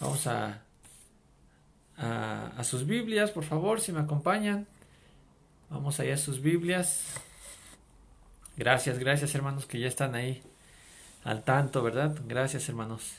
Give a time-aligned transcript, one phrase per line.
[0.00, 0.62] Vamos a,
[1.98, 4.66] a, sus Biblias, por favor, si me acompañan.
[5.68, 7.04] Vamos allá a sus Biblias.
[8.56, 10.42] Gracias, gracias hermanos que ya están ahí
[11.22, 12.16] al tanto, ¿verdad?
[12.26, 13.18] Gracias hermanos.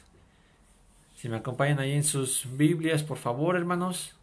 [1.17, 4.15] Si me acompañan ahí en sus Biblias, por favor, hermanos.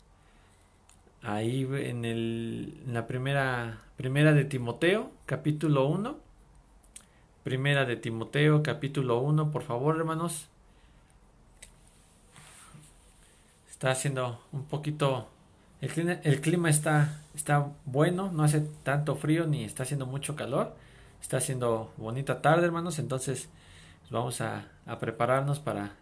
[1.22, 6.18] Ahí en, el, en la primera, primera de Timoteo, capítulo 1.
[7.44, 10.48] Primera de Timoteo, capítulo 1, por favor, hermanos.
[13.78, 15.28] Está haciendo un poquito...
[15.80, 20.74] El clima, está, está bueno, no hace tanto frío ni está haciendo mucho calor.
[21.22, 22.98] Está haciendo bonita tarde, hermanos.
[22.98, 23.48] Entonces
[24.10, 25.92] vamos a, a prepararnos para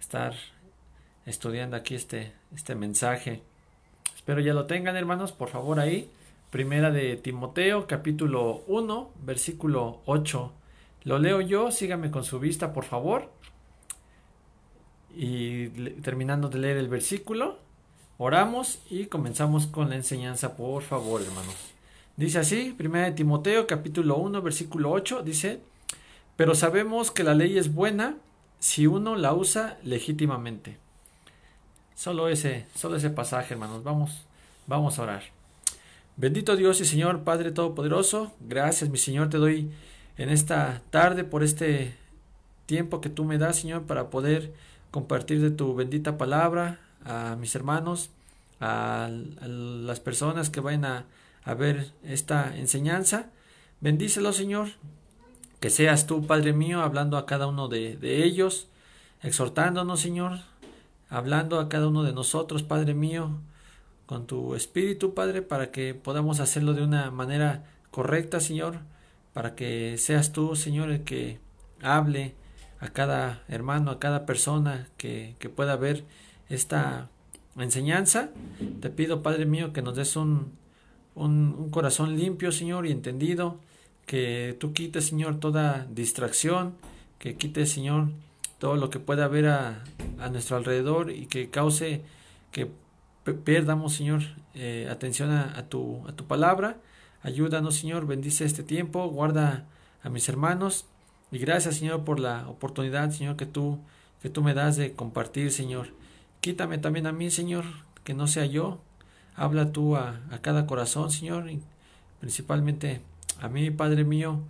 [0.00, 0.32] estar
[1.26, 3.42] estudiando aquí este, este mensaje.
[4.16, 5.32] Espero ya lo tengan, hermanos.
[5.32, 6.10] Por favor, ahí.
[6.48, 10.50] Primera de Timoteo, capítulo 1, versículo 8.
[11.04, 13.28] Lo leo yo, síganme con su vista, por favor.
[15.14, 15.68] Y
[16.02, 17.58] terminando de leer el versículo,
[18.18, 21.54] oramos y comenzamos con la enseñanza, por favor, hermanos.
[22.16, 25.60] Dice así, Primera de Timoteo, capítulo 1, versículo 8, dice,
[26.36, 28.16] pero sabemos que la ley es buena
[28.58, 30.76] si uno la usa legítimamente.
[31.94, 33.82] Solo ese, solo ese pasaje, hermanos.
[33.82, 34.24] Vamos,
[34.66, 35.22] vamos a orar.
[36.16, 39.70] Bendito Dios y Señor Padre Todopoderoso, gracias, mi Señor, te doy
[40.18, 41.94] en esta tarde por este
[42.66, 44.52] tiempo que tú me das, Señor, para poder
[44.92, 48.10] compartir de tu bendita palabra a mis hermanos,
[48.60, 51.06] a, las personas que vayan a,
[51.54, 53.30] ver esta enseñanza.
[53.80, 54.68] Bendícelo, Señor,
[55.58, 58.68] que seas tú, Padre mío, hablando a cada uno de ellos,
[59.22, 60.38] exhortándonos, Señor,
[61.10, 63.40] hablando a cada uno de nosotros, Padre mío,
[64.06, 68.80] con tu Espíritu, Padre, para que podamos hacerlo de una manera correcta, Señor,
[69.32, 71.38] para que seas tú, Señor, el que
[71.82, 72.34] hable
[72.82, 76.04] a cada hermano, a cada persona que, que pueda ver
[76.48, 77.08] esta
[77.56, 78.30] enseñanza.
[78.80, 80.52] Te pido, Padre mío, que nos des un,
[81.14, 83.60] un, corazón limpio, Señor, y entendido,
[84.04, 86.74] que tú quites, Señor, toda distracción,
[87.20, 88.08] que quites, Señor,
[88.58, 89.84] todo lo que pueda haber a,
[90.18, 92.02] a nuestro alrededor y que cause
[92.50, 92.68] que
[93.44, 94.22] perdamos, Señor,
[94.54, 96.78] eh, atención a, tu, a tu palabra.
[97.22, 99.66] Ayúdanos, Señor, bendice este tiempo, guarda
[100.02, 100.86] a mis hermanos
[101.32, 103.78] y gracias, Señor, por la oportunidad, Señor, que tú,
[104.20, 105.88] que tú me das de compartir, Señor.
[106.42, 107.64] Quítame también a mí, Señor,
[108.04, 108.80] que no sea yo.
[109.34, 111.62] Habla tú a, a cada corazón, Señor, y
[112.20, 113.00] principalmente
[113.40, 114.40] a mí, Padre mío,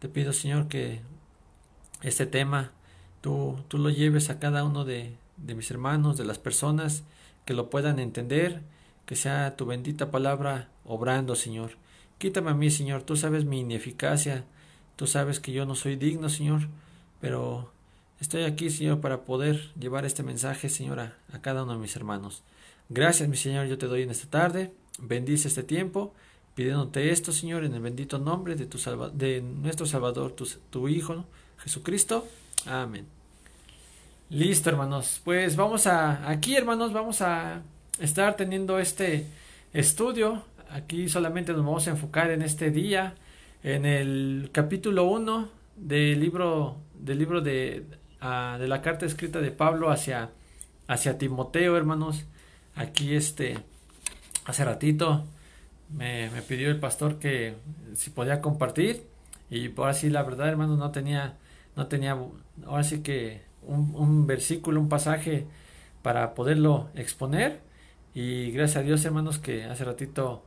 [0.00, 1.00] te pido, Señor, que
[2.02, 2.72] este tema
[3.20, 7.04] tú, tú lo lleves a cada uno de, de mis hermanos, de las personas,
[7.44, 8.62] que lo puedan entender,
[9.06, 11.72] que sea tu bendita palabra obrando, Señor.
[12.18, 14.44] Quítame a mí, Señor, tú sabes mi ineficacia,
[14.96, 16.68] tú sabes que yo no soy digno, Señor,
[17.20, 17.70] pero
[18.20, 22.42] estoy aquí, Señor, para poder llevar este mensaje, Señor, a, cada uno de mis hermanos.
[22.88, 26.12] Gracias, mi Señor, yo te doy en esta tarde, bendice este tiempo
[26.54, 28.78] pidiéndote esto, Señor, en el bendito nombre de, tu
[29.14, 31.24] de nuestro Salvador, tu, tu Hijo,
[31.58, 32.26] Jesucristo.
[32.66, 33.06] Amén.
[34.28, 35.20] Listo, hermanos.
[35.24, 37.62] Pues vamos a, aquí, hermanos, vamos a
[37.98, 39.26] estar teniendo este
[39.72, 40.44] estudio.
[40.70, 43.14] Aquí solamente nos vamos a enfocar en este día,
[43.62, 47.86] en el capítulo 1 del libro, del libro de,
[48.20, 50.30] uh, de la carta escrita de Pablo hacia,
[50.88, 52.24] hacia Timoteo, hermanos.
[52.74, 53.58] Aquí, este,
[54.44, 55.24] hace ratito
[55.90, 57.54] me, me, pidió el pastor que
[57.94, 59.04] si podía compartir.
[59.50, 61.36] Y por así la verdad hermano no tenía
[61.76, 62.18] no tenía
[62.66, 65.46] ahora sí que un, un, versículo un pasaje
[66.02, 67.60] para poderlo exponer.
[68.14, 70.42] Y gracias a Dios hermanos que hace ratito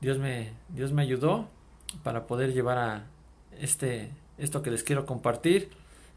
[0.00, 1.48] Dios me Dios me ayudó
[2.02, 3.04] para poder llevar a
[3.60, 5.70] este esto que les quiero compartir.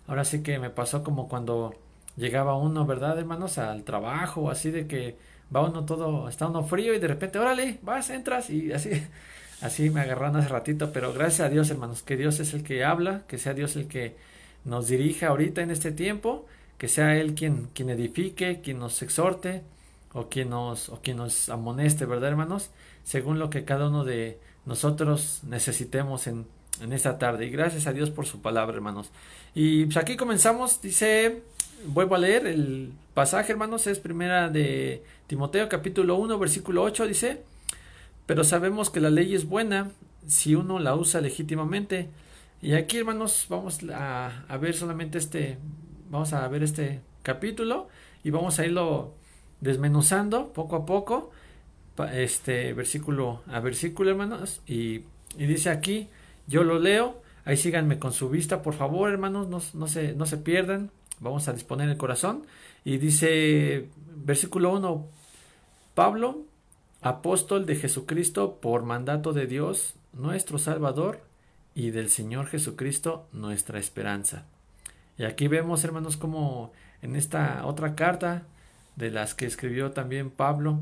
[0.08, 1.76] Ahora sí que me pasó como cuando
[2.16, 5.18] llegaba uno verdad hermanos al trabajo así de que
[5.56, 8.90] va uno todo, está uno frío y de repente, órale, vas, entras y así,
[9.62, 12.84] así me agarraron hace ratito, pero gracias a Dios, hermanos, que Dios es el que
[12.84, 14.16] habla, que sea Dios el que
[14.66, 16.46] nos dirija ahorita en este tiempo,
[16.78, 19.64] que sea Él quien, quien edifique, quien nos exhorte
[20.14, 22.70] o quien nos, o quien nos amoneste, ¿verdad, hermanos?
[23.04, 26.46] Según lo que cada uno de nosotros necesitemos en,
[26.82, 27.46] en esta tarde.
[27.46, 29.10] Y gracias a Dios por su palabra, hermanos.
[29.54, 31.44] Y pues aquí comenzamos, dice
[31.86, 37.42] vuelvo a leer el pasaje, hermanos, es primera de Timoteo capítulo 1, versículo 8, dice,
[38.26, 39.92] pero sabemos que la ley es buena
[40.28, 42.10] si uno la usa legítimamente.
[42.62, 45.58] Y aquí, hermanos, vamos a, a ver solamente este,
[46.10, 47.90] vamos a ver este capítulo
[48.24, 49.14] y vamos a irlo
[49.60, 51.32] desmenuzando poco a poco,
[52.14, 55.02] este versículo a versículo, hermanos, y,
[55.38, 56.10] y dice aquí,
[56.48, 60.26] yo lo leo, ahí síganme con su vista, por favor, hermanos, no, no, se, no
[60.26, 62.44] se pierdan, Vamos a disponer el corazón
[62.84, 65.08] Y dice, versículo 1,
[65.96, 66.42] Pablo,
[67.02, 71.22] apóstol de Jesucristo por mandato de Dios, nuestro Salvador,
[71.76, 74.46] y del Señor Jesucristo, nuestra esperanza.
[75.18, 78.44] Y aquí vemos, hermanos, como en esta otra carta
[78.96, 80.82] de las que escribió también Pablo,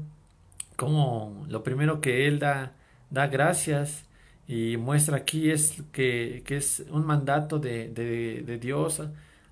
[0.82, 2.74] como lo primero que él da,
[3.12, 4.06] da gracias
[4.48, 9.00] y muestra aquí es que, es un mandato de, de, Dios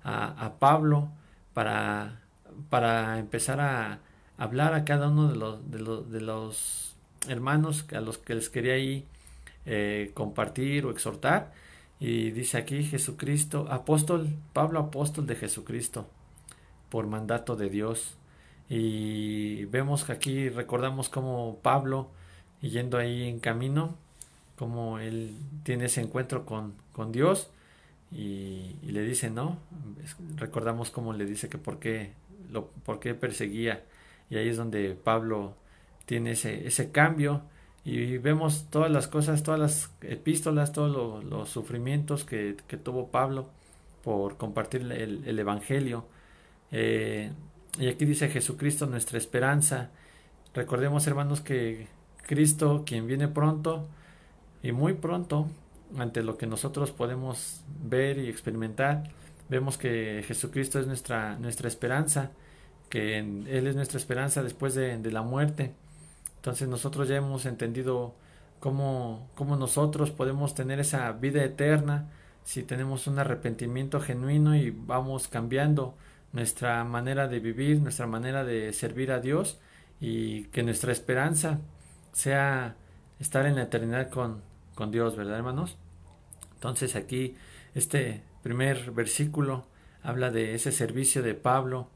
[0.02, 1.12] a, a, Pablo
[1.54, 2.20] para,
[2.68, 4.00] para empezar a
[4.38, 6.96] hablar a cada uno de los, de los, de los
[7.28, 9.06] hermanos a los que les quería ahí
[9.66, 11.52] eh, compartir o exhortar.
[12.00, 16.08] Y dice aquí Jesucristo, apóstol, Pablo apóstol de Jesucristo,
[16.88, 18.16] por mandato de Dios.
[18.70, 22.08] Y vemos que aquí recordamos como Pablo,
[22.62, 23.96] yendo ahí en camino,
[24.56, 27.50] como él tiene ese encuentro con, con Dios
[28.12, 29.58] y, le dice, ¿no?
[30.36, 32.12] Recordamos cómo le dice que por qué,
[32.50, 33.84] lo, por qué perseguía.
[34.30, 35.56] Y ahí es donde Pablo
[36.06, 37.42] tiene ese, ese cambio
[37.84, 43.48] y vemos todas las cosas, todas las epístolas, todos los sufrimientos que, tuvo Pablo
[44.04, 46.04] por compartir el, Evangelio.
[46.72, 47.32] Eh,
[47.78, 49.90] y aquí dice Jesucristo nuestra esperanza.
[50.54, 51.86] Recordemos hermanos que
[52.26, 53.86] Cristo, quien viene pronto
[54.62, 55.48] y muy pronto,
[55.96, 59.10] ante lo que nosotros podemos ver y experimentar,
[59.48, 62.30] vemos que Jesucristo es nuestra, nuestra esperanza,
[62.88, 65.72] que Él es nuestra esperanza después de, de la muerte.
[66.36, 68.14] Entonces nosotros ya hemos entendido
[68.60, 72.08] cómo, cómo nosotros podemos tener esa vida eterna
[72.44, 75.94] si tenemos un arrepentimiento genuino y vamos cambiando
[76.32, 79.58] nuestra manera de vivir, nuestra manera de servir a Dios
[80.00, 81.58] y que nuestra esperanza
[82.12, 82.76] sea
[83.18, 84.42] estar en la eternidad con,
[84.74, 85.76] con Dios, ¿verdad hermanos?
[86.54, 87.36] Entonces aquí
[87.74, 89.66] este primer versículo
[90.02, 91.88] habla de ese servicio de Pablo,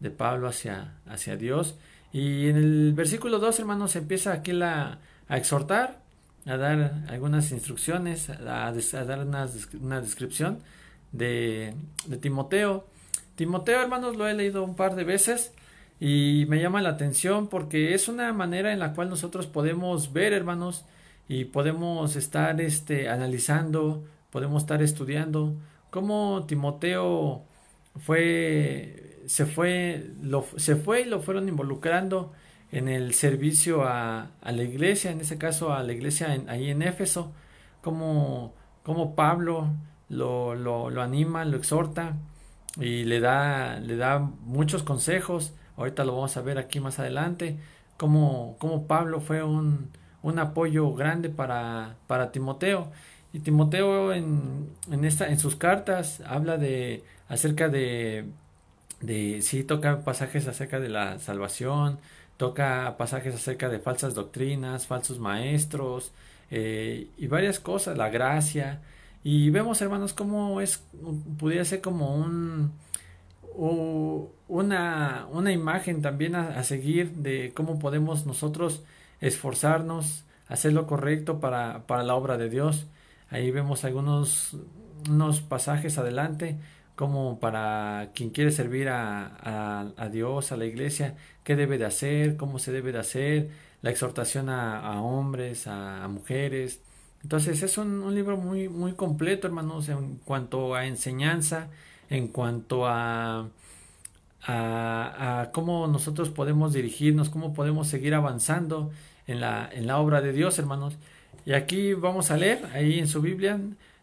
[0.00, 1.76] de Pablo hacia, hacia Dios
[2.12, 4.98] y en el versículo 2, hermanos, empieza aquí la,
[5.28, 6.02] a exhortar,
[6.44, 9.48] a dar algunas instrucciones, a, dar una,
[9.80, 10.58] una descripción
[11.12, 11.74] de,
[12.06, 12.86] de, Timoteo.
[13.42, 15.52] Timoteo, hermanos, lo he leído un par de veces
[15.98, 20.32] y me llama la atención porque es una manera en la cual nosotros podemos ver,
[20.32, 20.84] hermanos,
[21.26, 25.56] y podemos estar este, analizando, podemos estar estudiando
[25.90, 27.42] cómo Timoteo
[27.96, 32.32] fue se fue, lo, se fue y lo fueron involucrando
[32.70, 36.82] en el servicio a, la iglesia, en ese caso a la iglesia en, ahí en
[36.82, 37.32] Éfeso,
[37.80, 38.54] como,
[38.84, 39.66] como Pablo
[40.08, 42.14] lo, lo, lo, anima, lo exhorta
[42.76, 45.52] y le da, le da muchos consejos.
[45.76, 47.58] Ahorita lo vamos a ver aquí más adelante,
[47.96, 49.90] como, como Pablo fue un,
[50.22, 52.90] un apoyo grande para, para Timoteo.
[53.32, 58.26] Y Timoteo en, en, esta, en sus cartas habla de acerca de
[59.00, 61.98] de sí toca pasajes acerca de la salvación,
[62.36, 66.12] toca pasajes acerca de falsas doctrinas, falsos maestros
[66.50, 68.80] eh, y varias cosas, la gracia.
[69.24, 70.84] Y vemos, hermanos, cómo es,
[71.38, 72.72] pudiera ser como un,
[74.48, 78.82] una, una imagen también a, seguir de cómo podemos nosotros
[79.20, 82.86] esforzarnos, hacer lo correcto para, para la obra de Dios.
[83.30, 84.56] Ahí vemos algunos
[85.08, 86.58] unos pasajes adelante
[86.94, 92.36] como para quien quiere servir a, a, Dios, a la iglesia, qué debe de hacer,
[92.36, 96.80] cómo se debe de hacer, la exhortación a, hombres, a, mujeres.
[97.22, 101.68] Entonces es un, libro muy, muy completo, hermanos, en cuanto a enseñanza,
[102.10, 103.48] en cuanto a,
[104.42, 108.90] a, cómo nosotros podemos dirigirnos, cómo podemos seguir avanzando
[109.26, 110.96] en la, en la obra de Dios, hermanos.
[111.46, 113.60] Y aquí vamos a leer, ahí en su Biblia,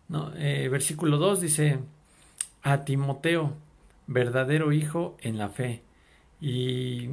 [0.08, 0.32] ¿no?
[0.38, 1.80] Eh, versículo 2 dice,
[2.64, 3.54] a Timoteo,
[4.08, 5.84] verdadero hijo en la fe.
[6.42, 7.10] Y,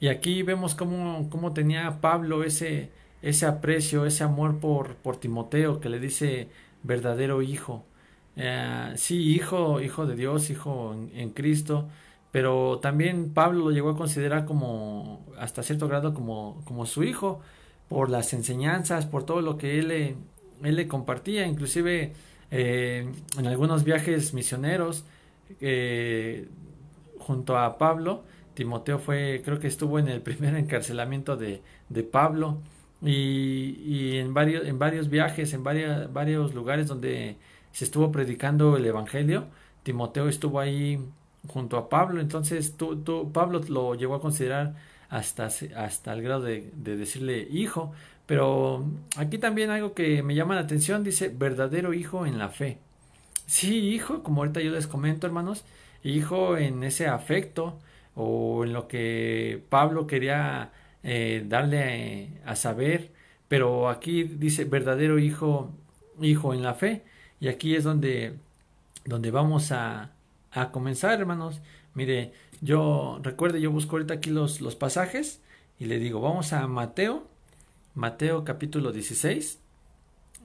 [0.00, 2.90] y aquí vemos cómo, cómo, tenía Pablo ese,
[3.22, 6.48] ese aprecio, ese amor por, por Timoteo, que le dice
[6.82, 7.84] verdadero hijo.
[8.36, 11.88] Eh, sí, hijo, hijo de Dios, hijo en, Cristo,
[12.32, 17.40] pero también Pablo lo llegó a considerar como, hasta cierto grado, como, como su hijo,
[17.88, 20.16] por las enseñanzas, por todo lo que él le,
[20.62, 22.12] él le compartía, inclusive
[22.50, 25.04] eh, en algunos viajes misioneros
[25.60, 26.48] eh,
[27.18, 28.24] junto a Pablo.
[28.54, 32.58] Timoteo fue, creo que estuvo en el primer encarcelamiento de, de Pablo
[33.02, 37.36] y, y, en, varios, en varios viajes, en varios, varios lugares donde
[37.72, 39.46] se estuvo predicando el Evangelio,
[39.82, 40.98] Timoteo estuvo ahí
[41.48, 44.74] junto a Pablo, entonces tú, Pablo lo llegó a considerar
[45.08, 47.92] hasta, hasta el grado de, de decirle hijo,
[48.26, 48.84] pero
[49.16, 52.78] aquí también algo que me llama la atención dice verdadero hijo en la fe.
[53.46, 55.64] Sí, hijo, como ahorita yo les comento, hermanos,
[56.02, 57.78] hijo en ese afecto
[58.16, 60.72] o en lo que Pablo quería
[61.08, 63.12] eh, darle a saber,
[63.46, 65.70] pero aquí dice verdadero hijo,
[66.20, 67.04] hijo en la fe,
[67.38, 68.34] y aquí es donde,
[69.04, 70.10] donde vamos a,
[70.50, 71.60] a comenzar, hermanos.
[71.94, 75.40] Mire, yo recuerde, yo busco ahorita aquí los, los pasajes
[75.78, 77.28] y le digo, vamos a Mateo,
[77.94, 79.60] Mateo capítulo 16,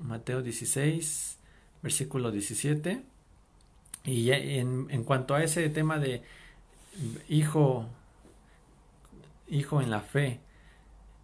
[0.04, 1.40] Mateo 16,
[1.82, 3.02] versículo 17.
[4.04, 6.22] Y en, en cuanto a ese tema de
[7.30, 7.88] hijo,
[9.48, 10.40] hijo en la fe,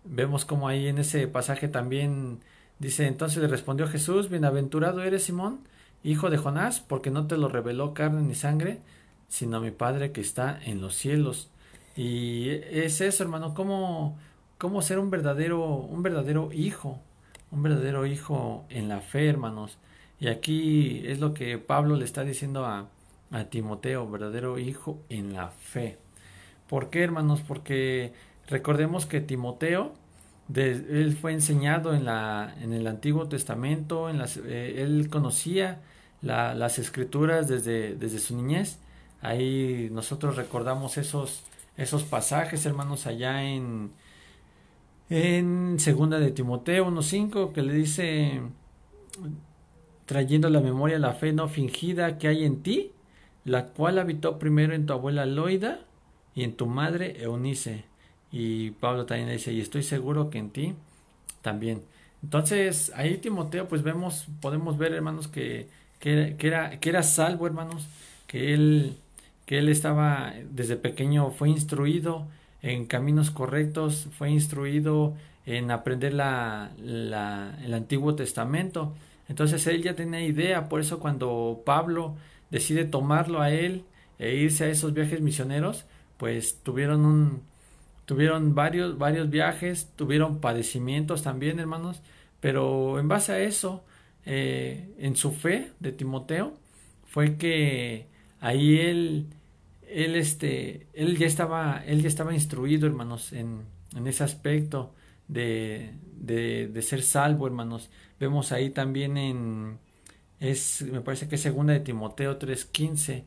[0.09, 2.39] vemos como ahí en ese pasaje también
[2.79, 5.59] dice, entonces le respondió Jesús, bienaventurado eres Simón,
[6.03, 8.81] hijo de Jonás, porque no te lo reveló carne ni sangre,
[9.27, 11.49] sino mi Padre que está en los cielos.
[11.95, 14.17] Y es eso, hermano, cómo,
[14.57, 17.01] cómo ser un verdadero, un verdadero hijo,
[17.51, 19.77] un verdadero hijo en la fe, hermanos.
[20.19, 22.89] Y aquí es lo que Pablo le está diciendo a,
[23.31, 25.97] a Timoteo, verdadero hijo en la fe.
[26.67, 27.41] ¿Por qué, hermanos?
[27.47, 28.13] Porque
[28.47, 29.93] recordemos que Timoteo,
[30.53, 35.81] él fue enseñado en, la, en el Antiguo Testamento, en las, eh, él conocía
[36.21, 38.79] las escrituras desde, desde su niñez.
[39.21, 41.43] Ahí nosotros recordamos esos,
[41.75, 43.91] esos pasajes, hermanos, allá en,
[45.09, 48.41] en segunda de Timoteo 1.5, que le dice,
[50.05, 52.91] trayendo la memoria la fe no fingida que hay en ti,
[53.45, 55.81] la cual habitó primero en tu abuela Loida
[56.33, 57.85] y en tu madre Eunice.
[58.31, 60.75] Y Pablo también dice, y estoy seguro que en ti
[61.41, 61.81] también.
[62.23, 65.67] Entonces, ahí Timoteo, pues vemos, podemos ver, hermanos, que,
[65.99, 67.87] que, era, que era salvo, hermanos,
[68.27, 68.97] que él,
[69.45, 72.27] que él estaba desde pequeño, fue instruido
[72.61, 75.15] en caminos correctos, fue instruido
[75.45, 78.93] en aprender la, la, el Antiguo Testamento.
[79.29, 82.15] Entonces él ya tenía idea, por eso cuando Pablo
[82.49, 83.83] decide tomarlo a él
[84.19, 85.85] e irse a esos viajes misioneros,
[86.17, 87.41] pues tuvieron un
[88.07, 92.01] tuvieron varios varios viajes, tuvieron padecimientos también, hermanos,
[92.41, 93.85] pero en base a eso,
[94.25, 96.57] eh, en su fe de Timoteo,
[97.05, 98.07] fue que
[98.41, 99.27] ahí él
[99.89, 103.63] él este él ya estaba él ya estaba instruido, hermanos, en,
[103.95, 104.93] en ese aspecto
[105.27, 107.89] de, de, de ser salvo, hermanos.
[108.19, 109.79] Vemos ahí también en
[110.39, 113.25] es, me parece que es segunda de Timoteo 3.15.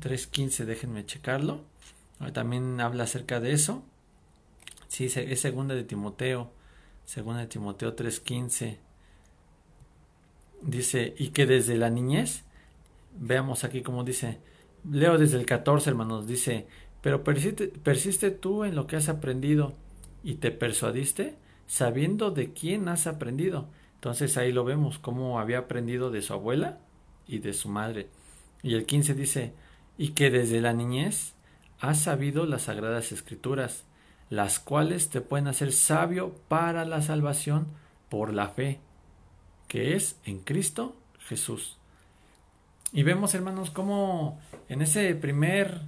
[0.00, 1.64] 3.15, déjenme checarlo.
[2.32, 3.82] También habla acerca de eso.
[4.88, 6.50] Sí, es segunda de Timoteo.
[7.04, 8.78] Segunda de Timoteo 3.15.
[10.62, 12.44] Dice, y que desde la niñez,
[13.16, 14.38] veamos aquí como dice,
[14.90, 16.66] leo desde el 14, hermanos, dice,
[17.00, 19.74] pero persiste, persiste tú en lo que has aprendido
[20.24, 26.12] y te persuadiste, sabiendo de quién has aprendido entonces ahí lo vemos, cómo había aprendido
[26.12, 26.78] de su abuela
[27.26, 28.08] y de su madre.
[28.62, 29.54] Y el 15 dice,
[29.96, 31.34] y que desde la niñez
[31.80, 33.84] has sabido las sagradas escrituras,
[34.30, 37.66] las cuales te pueden hacer sabio para la salvación
[38.08, 38.80] por la fe,
[39.68, 41.76] que es en Cristo Jesús.
[42.92, 45.80] Y vemos, hermanos, cómo en ese primer,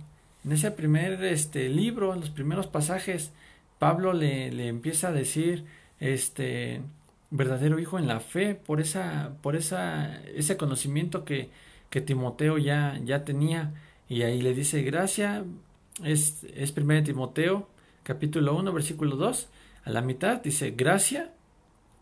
[0.44, 3.32] en ese primer este, libro, en los primeros pasajes,
[3.78, 5.64] Pablo le, le empieza a decir,
[5.98, 6.82] este,
[7.30, 11.50] verdadero hijo en la fe, por esa, por esa, ese conocimiento que,
[11.88, 13.72] que Timoteo ya, ya tenía.
[14.08, 15.44] Y ahí le dice, gracia,
[16.04, 17.68] es, es 1 Timoteo,
[18.02, 19.48] capítulo 1, versículo 2,
[19.84, 21.32] a la mitad dice, gracia,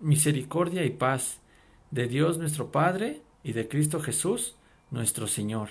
[0.00, 1.40] misericordia y paz
[1.90, 4.56] de Dios nuestro Padre y de Cristo Jesús
[4.90, 5.70] nuestro Señor.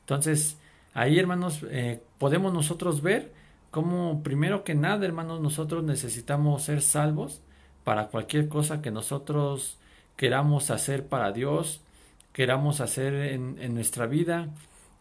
[0.00, 0.58] Entonces,
[0.94, 3.32] ahí hermanos, eh, podemos nosotros ver
[3.70, 7.40] cómo primero que nada, hermanos, nosotros necesitamos ser salvos
[7.84, 9.78] para cualquier cosa que nosotros
[10.16, 11.80] queramos hacer para Dios,
[12.32, 14.48] queramos hacer en, nuestra vida,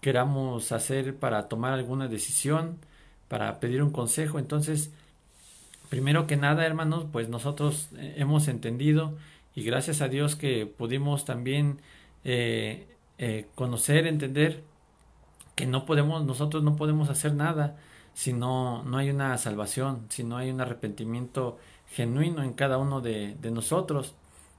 [0.01, 2.77] queramos hacer para tomar alguna decisión,
[3.27, 4.39] para pedir un consejo.
[4.39, 4.91] Entonces,
[5.89, 9.13] primero que nada, hermanos, pues nosotros eh, hemos entendido
[9.55, 11.79] y gracias a Dios que pudimos también
[12.23, 12.87] eh,
[13.17, 14.63] eh, conocer, entender
[15.55, 17.77] que no podemos, nosotros no podemos hacer nada
[18.13, 21.57] si no, no hay una salvación, si no hay un arrepentimiento
[21.91, 24.13] genuino en cada uno de, de nosotros.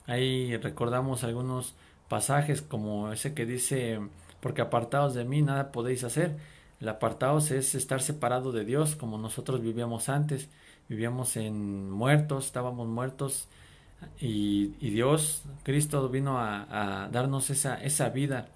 [0.07, 1.75] Ahí recordamos algunos
[2.09, 4.00] pasajes como ese que dice,
[4.40, 6.37] porque apartados de mí nada podéis hacer.
[6.80, 10.49] El apartados es estar separado de Dios como nosotros vivíamos antes.
[10.88, 13.49] Vivíamos en muertos, estábamos muertos
[14.21, 18.49] y, Dios, Cristo vino a, a, darnos esa, esa vida,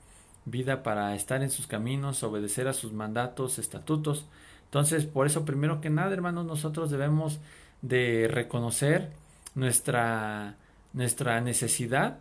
[0.45, 4.27] vida para estar en sus caminos, obedecer a sus mandatos, estatutos.
[4.65, 7.39] Entonces, por eso, primero que nada, hermanos, nosotros debemos
[7.83, 9.11] de reconocer
[9.55, 10.57] nuestra,
[10.93, 12.19] nuestra necesidad,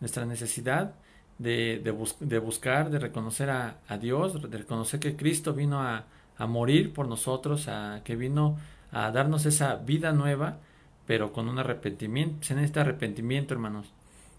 [0.00, 0.94] nuestra necesidad
[1.38, 6.04] de, de, buscar, de reconocer a, a, Dios, de reconocer que Cristo vino a,
[6.38, 8.56] a morir por nosotros, a que vino
[8.92, 10.58] a darnos esa vida nueva,
[11.06, 12.44] pero con un arrepentimiento.
[12.46, 13.86] Se necesita arrepentimiento, hermanos.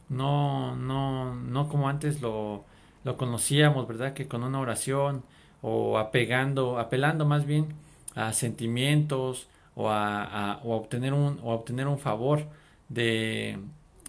[0.09, 2.65] No, no, no como antes lo,
[3.03, 4.13] lo conocíamos, ¿verdad?
[4.13, 5.23] Que con una oración
[5.61, 7.67] o apegando, apelando más bien
[8.15, 12.47] a sentimientos o a, o obtener un o obtener un favor
[12.89, 13.59] de,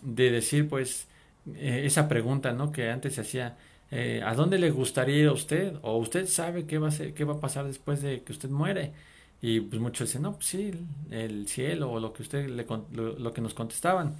[0.02, 1.05] de decir pues
[1.54, 2.72] eh, esa pregunta, ¿no?
[2.72, 3.56] Que antes se hacía,
[3.90, 5.74] eh, ¿a dónde le gustaría ir a usted?
[5.82, 8.48] O usted sabe qué va a ser, qué va a pasar después de que usted
[8.50, 8.92] muere.
[9.40, 10.72] Y pues muchos dicen, no, pues sí,
[11.10, 14.16] el cielo o lo que usted le, lo, que nos contestaban.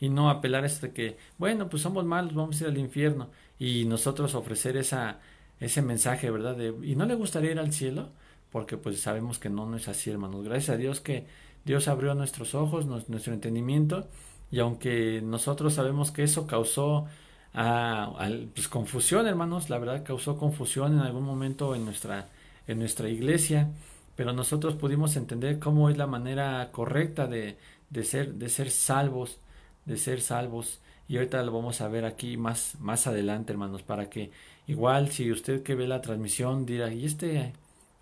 [0.00, 2.78] Y no apelar a esto de que, bueno, pues somos malos, vamos a ir al
[2.78, 3.30] infierno.
[3.58, 5.20] Y nosotros ofrecer esa,
[5.60, 6.56] ese mensaje, ¿verdad?
[6.56, 8.10] De, ¿Y no le gustaría ir al cielo?
[8.50, 10.44] Porque pues sabemos que no, no es así, hermanos.
[10.44, 11.26] Gracias a Dios que
[11.64, 14.08] Dios abrió nuestros ojos, nuestro entendimiento
[14.50, 17.06] y aunque nosotros sabemos que eso causó
[17.54, 18.12] ah,
[18.54, 22.28] pues, confusión, hermanos, la verdad causó confusión en algún momento en nuestra,
[22.66, 23.70] en nuestra iglesia,
[24.16, 27.56] pero nosotros pudimos entender cómo es la manera correcta de,
[27.90, 29.38] de, ser, de ser salvos,
[29.84, 30.80] de ser salvos.
[31.08, 34.30] Y ahorita lo vamos a ver aquí más, más adelante, hermanos, para que
[34.66, 37.52] igual si usted que ve la transmisión dirá, ¿y este,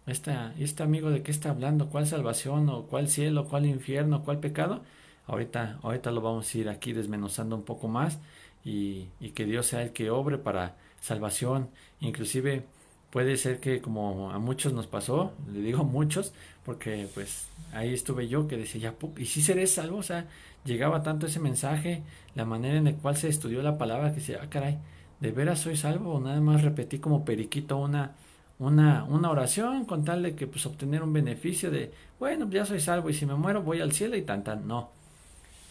[0.06, 1.88] esta, este amigo de qué está hablando?
[1.88, 4.82] ¿Cuál salvación o cuál cielo, cuál infierno, cuál pecado?
[5.26, 8.18] Ahorita, ahorita lo vamos a ir aquí desmenuzando un poco más
[8.64, 11.70] y, que Dios sea el que obre para salvación.
[12.00, 12.64] Inclusive
[13.10, 16.32] puede ser que como a muchos nos pasó, le digo muchos,
[16.64, 19.98] porque pues ahí estuve yo que decía, ¿y si seré salvo?
[19.98, 20.28] O sea,
[20.64, 22.02] llegaba tanto ese mensaje,
[22.34, 24.78] la manera en la cual se estudió la palabra, que decía, ah, caray,
[25.20, 26.14] ¿de veras soy salvo?
[26.14, 28.12] O nada más repetí como periquito una,
[28.58, 32.80] una, una oración con tal de que pues obtener un beneficio de, bueno, ya soy
[32.80, 34.66] salvo y si me muero voy al cielo y tan tan.
[34.66, 34.90] No,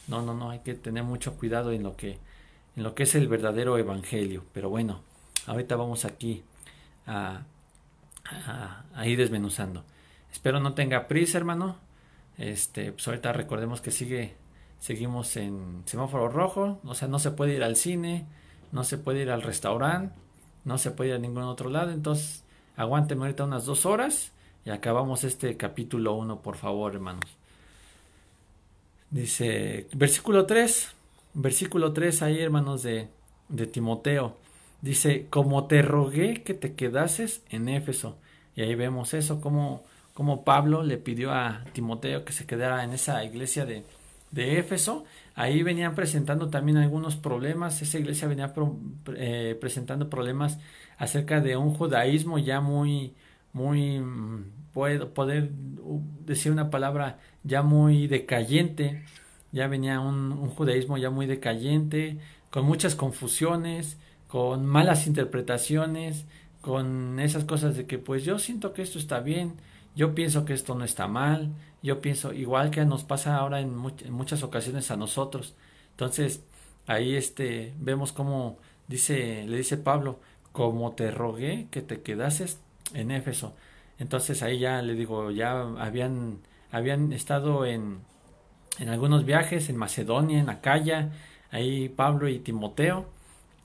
[0.08, 2.17] no, no, no, hay que tener mucho cuidado en lo que,
[2.75, 4.43] en lo que es el verdadero evangelio.
[4.53, 5.01] Pero bueno,
[5.48, 6.43] ahorita vamos aquí
[7.08, 7.43] a,
[8.96, 9.84] a, ir desmenuzando.
[10.31, 11.77] Espero no tenga prisa, hermano.
[12.38, 14.36] Este, pues ahorita recordemos que sigue,
[14.79, 18.25] seguimos en semáforo rojo, o sea, no se puede ir al cine,
[18.72, 20.16] no se puede ir al restaurante,
[20.64, 22.44] no se puede ir a ningún otro lado, entonces
[22.77, 24.31] aguánteme ahorita unas dos horas
[24.66, 27.41] y acabamos este capítulo 1, por favor, hermanos.
[29.11, 30.89] Dice, versículo 3,
[31.33, 33.09] versículo 3 ahí, hermanos de,
[33.50, 34.37] de Timoteo.
[34.81, 38.17] Dice, como te rogué que te quedases en Éfeso.
[38.55, 42.93] Y ahí vemos eso, como, como Pablo le pidió a Timoteo que se quedara en
[42.93, 43.83] esa iglesia de,
[44.31, 45.03] de Éfeso.
[45.35, 47.81] Ahí venían presentando también algunos problemas.
[47.81, 48.53] Esa iglesia venía
[49.17, 50.57] eh, presentando problemas
[50.97, 53.13] acerca de un judaísmo ya muy,
[53.53, 55.51] muy, mm, puedo poder
[56.25, 59.03] decir una palabra ya muy decayente,
[59.51, 66.25] ya venía un, judaísmo ya muy decayente, con muchas confusiones, con malas interpretaciones,
[66.61, 69.53] con esas cosas de que pues yo siento que esto está bien,
[69.96, 71.51] yo pienso que esto no está mal,
[71.83, 73.74] yo pienso igual que nos pasa ahora en,
[74.05, 75.55] en muchas ocasiones a nosotros.
[75.92, 76.44] Entonces,
[76.87, 80.20] ahí este vemos cómo dice le dice Pablo,
[80.51, 82.59] como te rogué que te quedases
[82.94, 83.56] en Éfeso.
[84.00, 86.40] Entonces ahí ya le digo, ya habían
[86.72, 88.00] habían estado en,
[88.80, 91.12] en algunos viajes en Macedonia, en Acaya,
[91.51, 93.06] ahí Pablo y Timoteo.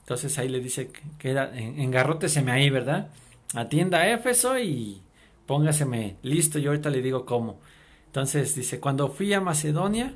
[0.01, 3.09] Entonces ahí le dice que era, engarróteseme ahí, ¿verdad?
[3.55, 5.03] Atienda a Éfeso y
[5.47, 7.59] póngaseme listo, yo ahorita le digo cómo.
[8.07, 10.15] Entonces dice, cuando fui a Macedonia,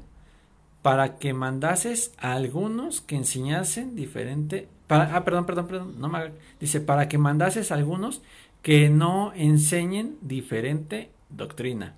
[0.82, 6.32] para que mandases a algunos que enseñasen diferente, para, ah, perdón, perdón, perdón, no me,
[6.58, 8.22] dice, para que mandases a algunos
[8.62, 11.94] que no enseñen diferente doctrina.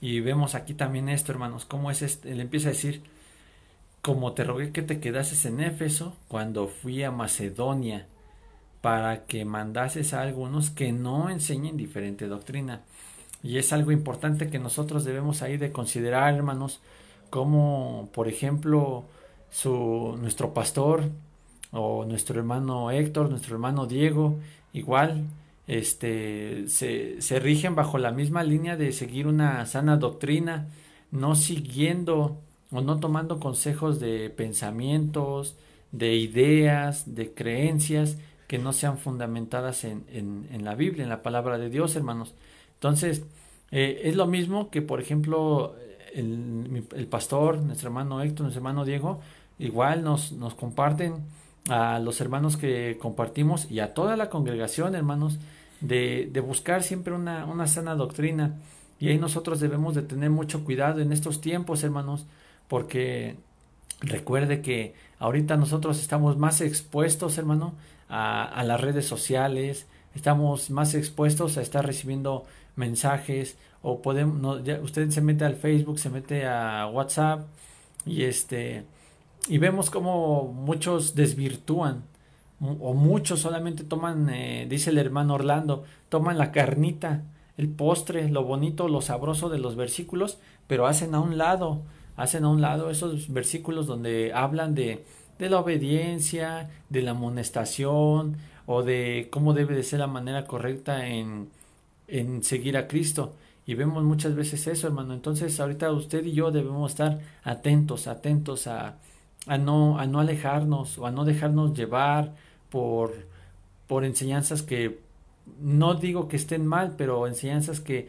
[0.00, 3.02] Y vemos aquí también esto, hermanos, cómo es este, él empieza a decir,
[4.02, 8.06] como te rogué que te quedases en Éfeso cuando fui a Macedonia,
[8.80, 12.82] para que mandases a algunos que no enseñen diferente doctrina.
[13.44, 16.80] Y es algo importante que nosotros debemos ahí de considerar, hermanos,
[17.30, 19.04] como por ejemplo
[19.50, 21.04] su, nuestro pastor
[21.70, 24.38] o nuestro hermano Héctor, nuestro hermano Diego,
[24.72, 25.26] igual
[25.66, 30.68] este, se, se rigen bajo la misma línea de seguir una sana doctrina,
[31.10, 35.56] no siguiendo o no tomando consejos de pensamientos,
[35.92, 38.16] de ideas, de creencias
[38.48, 42.34] que no sean fundamentadas en, en, la Biblia, en la palabra de Dios, hermanos.
[42.74, 43.24] Entonces,
[43.70, 45.74] eh, es lo mismo que, por ejemplo,
[46.14, 49.20] el, el, pastor, nuestro hermano Héctor, nuestro hermano Diego,
[49.58, 51.24] igual nos, nos comparten
[51.68, 55.38] a los hermanos que compartimos y a toda la congregación, hermanos,
[55.80, 58.56] de, de buscar siempre una, una, sana doctrina.
[58.98, 62.26] Y ahí nosotros debemos de tener mucho cuidado en estos tiempos, hermanos,
[62.68, 63.36] porque
[64.00, 67.74] recuerde que ahorita nosotros estamos más expuestos, hermano,
[68.08, 72.44] a, a las redes sociales, estamos más expuestos a estar recibiendo
[72.76, 77.46] mensajes o podemos usted se mete al Facebook, se mete a WhatsApp
[78.06, 78.84] y este
[79.48, 82.04] y vemos como muchos desvirtúan
[82.60, 87.24] o muchos solamente toman, eh, dice el hermano Orlando, toman la carnita,
[87.56, 91.82] el postre, lo bonito, lo sabroso de los versículos, pero hacen a un lado,
[92.16, 95.04] hacen a un lado esos versículos donde hablan de,
[95.40, 101.08] de la obediencia, de la amonestación o de cómo debe de ser la manera correcta
[101.08, 101.48] en,
[102.06, 103.34] en seguir a Cristo.
[103.66, 105.14] Y vemos muchas veces eso, hermano.
[105.14, 108.96] Entonces, ahorita usted y yo debemos estar atentos, atentos a,
[109.46, 112.34] a, no, a no alejarnos o a no dejarnos llevar
[112.70, 113.12] por,
[113.86, 115.00] por enseñanzas que
[115.60, 118.08] no digo que estén mal, pero enseñanzas que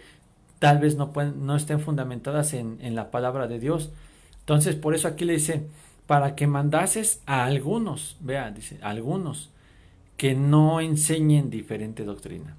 [0.60, 3.92] tal vez no, pueden, no estén fundamentadas en, en la palabra de Dios.
[4.40, 5.68] Entonces, por eso aquí le dice,
[6.08, 9.50] para que mandases a algunos, vea, dice, algunos,
[10.18, 12.56] que no enseñen diferente doctrina.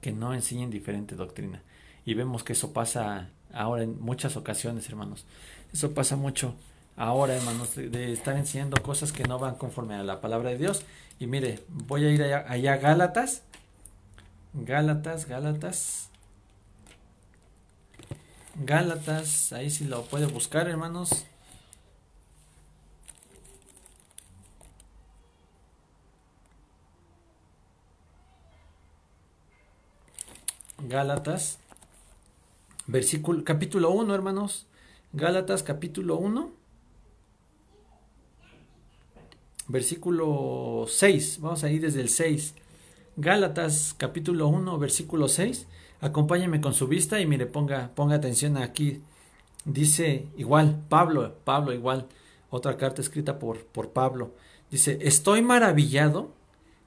[0.00, 1.62] Que no enseñen diferente doctrina.
[2.06, 5.24] Y vemos que eso pasa ahora en muchas ocasiones, hermanos.
[5.72, 6.54] Eso pasa mucho
[6.96, 10.84] ahora, hermanos, de, estar enseñando cosas que no van conforme a la palabra de Dios.
[11.18, 13.42] Y mire, voy a ir allá, allá Gálatas.
[14.52, 16.10] Gálatas, Gálatas.
[18.56, 21.26] Gálatas, ahí sí lo puede buscar, hermanos.
[30.78, 31.58] Gálatas,
[32.86, 34.66] versículo, capítulo 1, hermanos.
[35.12, 36.63] Gálatas, capítulo 1
[39.68, 41.38] versículo 6.
[41.40, 42.54] Vamos a ir desde el 6.
[43.16, 45.66] Gálatas capítulo 1, versículo 6.
[46.00, 49.00] Acompáñeme con su vista y mire, ponga, ponga atención aquí.
[49.64, 52.06] Dice igual, Pablo, Pablo igual,
[52.50, 54.32] otra carta escrita por, por Pablo.
[54.70, 56.32] Dice, estoy maravillado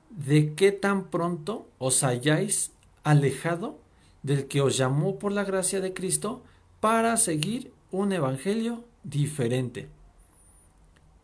[0.09, 2.71] de que tan pronto os hayáis
[3.03, 3.79] alejado
[4.23, 6.43] del que os llamó por la gracia de Cristo
[6.79, 9.89] para seguir un evangelio diferente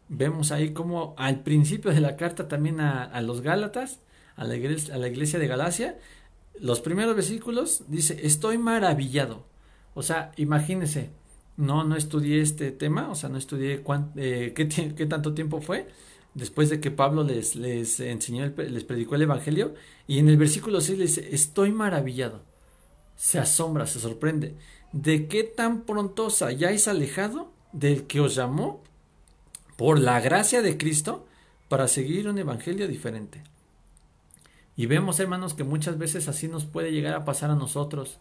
[0.10, 4.00] vemos ahí como al principio de la carta también a, los Gálatas,
[4.36, 5.98] a la, iglesia, a de Galacia,
[6.60, 9.46] los primeros versículos dice, estoy maravillado.
[9.94, 11.12] O sea, imagínense,
[11.58, 13.84] no, no estudié este tema, o sea, no estudié
[14.16, 15.88] eh, qué, qué, tanto tiempo fue
[16.34, 19.76] después de que Pablo les, les enseñó, les predicó el Evangelio,
[20.08, 22.42] y en el versículo 6 le dice, estoy maravillado.
[23.16, 24.56] Se asombra, se sorprende.
[24.92, 28.84] ¿De qué tan pronto os hayáis alejado del que os llamó
[29.76, 31.26] por la gracia de Cristo
[31.70, 33.44] para seguir un evangelio diferente.
[34.76, 38.18] Y vemos, hermanos, que muchas veces así nos puede llegar a pasar a nosotros,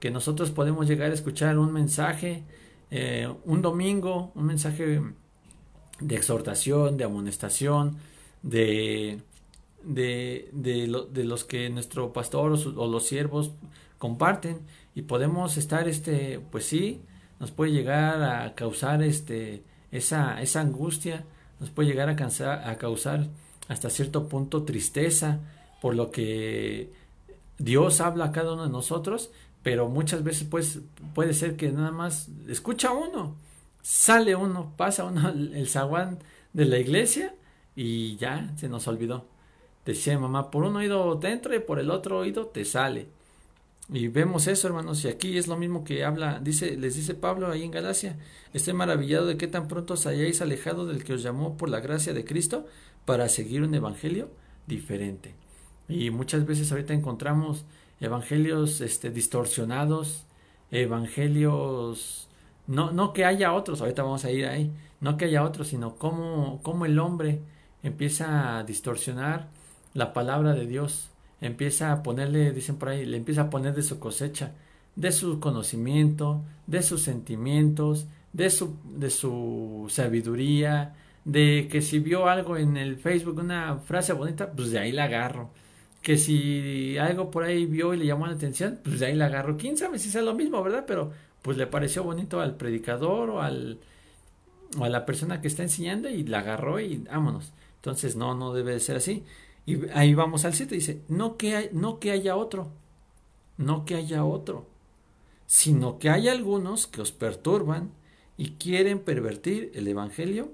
[0.00, 2.44] que nosotros podemos llegar a escuchar un mensaje
[2.94, 5.00] eh, un domingo, un mensaje
[5.98, 7.96] de exhortación, de amonestación,
[8.42, 9.22] de,
[9.82, 13.52] de, de, los que nuestro pastor o, los siervos
[13.96, 14.58] comparten
[14.94, 17.00] y podemos estar, este, pues sí,
[17.40, 21.24] nos puede llegar a causar este, esa, esa angustia
[21.60, 23.28] nos puede llegar a, cansar, a causar
[23.68, 25.38] hasta cierto punto tristeza
[25.80, 26.90] por lo que
[27.58, 29.30] Dios habla a cada uno de nosotros,
[29.62, 30.80] pero muchas veces pues,
[31.14, 33.36] puede ser que nada más escucha uno,
[33.82, 36.18] sale uno, pasa uno el zaguán
[36.52, 37.34] de la iglesia
[37.76, 39.26] y ya se nos olvidó.
[39.84, 43.08] Decía mamá, por un oído te entra y por el otro oído te sale.
[43.92, 47.50] Y vemos eso, hermanos, y aquí es lo mismo que habla, dice, les dice Pablo
[47.50, 48.16] ahí en Galacia,
[48.54, 51.80] estoy maravillado de que tan pronto os hayáis alejado del que os llamó por la
[51.80, 52.64] gracia de Cristo
[53.04, 54.30] para seguir un evangelio
[54.66, 55.34] diferente.
[55.90, 57.66] Y muchas veces ahorita encontramos
[58.00, 60.24] evangelios este, distorsionados,
[60.70, 62.28] evangelios,
[62.66, 65.96] no, no que haya otros, ahorita vamos a ir ahí, no que haya otros, sino
[65.96, 67.42] cómo, cómo el hombre
[67.82, 69.50] empieza a distorsionar
[69.92, 71.11] la palabra de Dios
[71.42, 74.52] empieza a ponerle, dicen por ahí, le empieza a poner de su cosecha,
[74.96, 82.28] de su conocimiento, de sus sentimientos, de su, de su sabiduría, de que si vio
[82.28, 85.50] algo en el Facebook, una frase bonita, pues de ahí la agarro.
[86.02, 89.26] Que si algo por ahí vio y le llamó la atención, pues de ahí la
[89.26, 89.56] agarro.
[89.56, 90.84] Quién sabe si sea lo mismo, ¿verdad?
[90.86, 93.78] Pero pues le pareció bonito al predicador o al
[94.78, 97.52] o a la persona que está enseñando y la agarró y vámonos.
[97.76, 99.24] Entonces no, no debe de ser así.
[99.64, 102.70] Y ahí vamos al 7, dice, no que, no que haya otro,
[103.56, 104.66] no que haya otro,
[105.46, 107.92] sino que hay algunos que os perturban
[108.36, 110.52] y quieren pervertir el Evangelio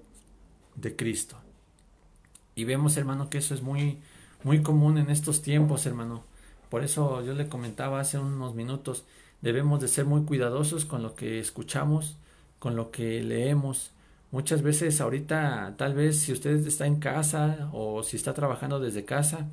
[0.75, 1.37] de Cristo.
[2.55, 3.99] Y vemos, hermano, que eso es muy,
[4.43, 6.25] muy común en estos tiempos, hermano.
[6.69, 9.05] Por eso yo le comentaba hace unos minutos,
[9.41, 12.17] debemos de ser muy cuidadosos con lo que escuchamos,
[12.59, 13.93] con lo que leemos,
[14.31, 19.05] Muchas veces ahorita, tal vez si usted está en casa o si está trabajando desde
[19.05, 19.49] casa,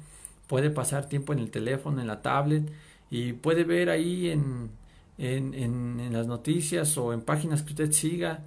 [0.47, 2.69] puede pasar tiempo en el teléfono, en la tablet
[3.09, 4.71] y puede ver ahí en,
[5.17, 8.41] en, en, las noticias o en páginas que usted siga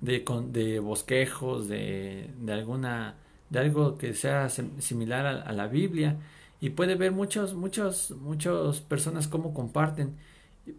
[0.00, 3.16] de, de bosquejos, de, de alguna
[3.50, 6.16] de algo que sea similar a, la Biblia
[6.60, 10.16] y puede ver muchos muchos muchas personas cómo comparten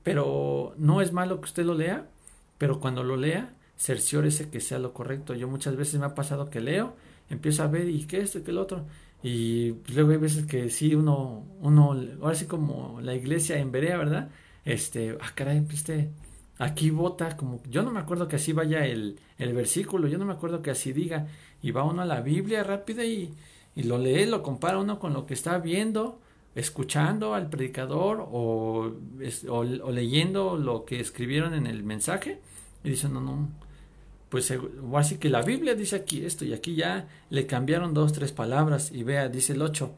[0.03, 2.07] pero no es malo que usted lo lea
[2.57, 5.33] pero cuando lo lea cerciórese que sea lo correcto.
[5.33, 6.95] Yo muchas veces me ha pasado que leo
[7.29, 8.85] empiezo a ver y qué esto y qué el otro.
[9.23, 13.97] Y luego hay veces que sí, uno, uno, ahora sí como la iglesia en Berea,
[13.97, 14.29] ¿verdad?
[14.65, 16.11] Este, ah, caray, este,
[16.59, 20.25] aquí vota, como, yo no me acuerdo que así vaya el, el versículo, yo no
[20.25, 21.27] me acuerdo que así diga,
[21.61, 23.33] y va uno a la Biblia rápida y,
[23.75, 26.19] y lo lee, lo compara uno con lo que está viendo,
[26.53, 28.91] escuchando al predicador o,
[29.49, 32.41] o, o leyendo lo que escribieron en el mensaje,
[32.83, 33.49] y dice, no, no,
[34.35, 34.51] pues
[34.95, 38.91] así que la Biblia dice aquí esto y aquí ya le cambiaron dos, tres palabras
[38.91, 39.93] y vea, dice el 8,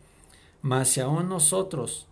[0.61, 2.05] mas si aún nosotros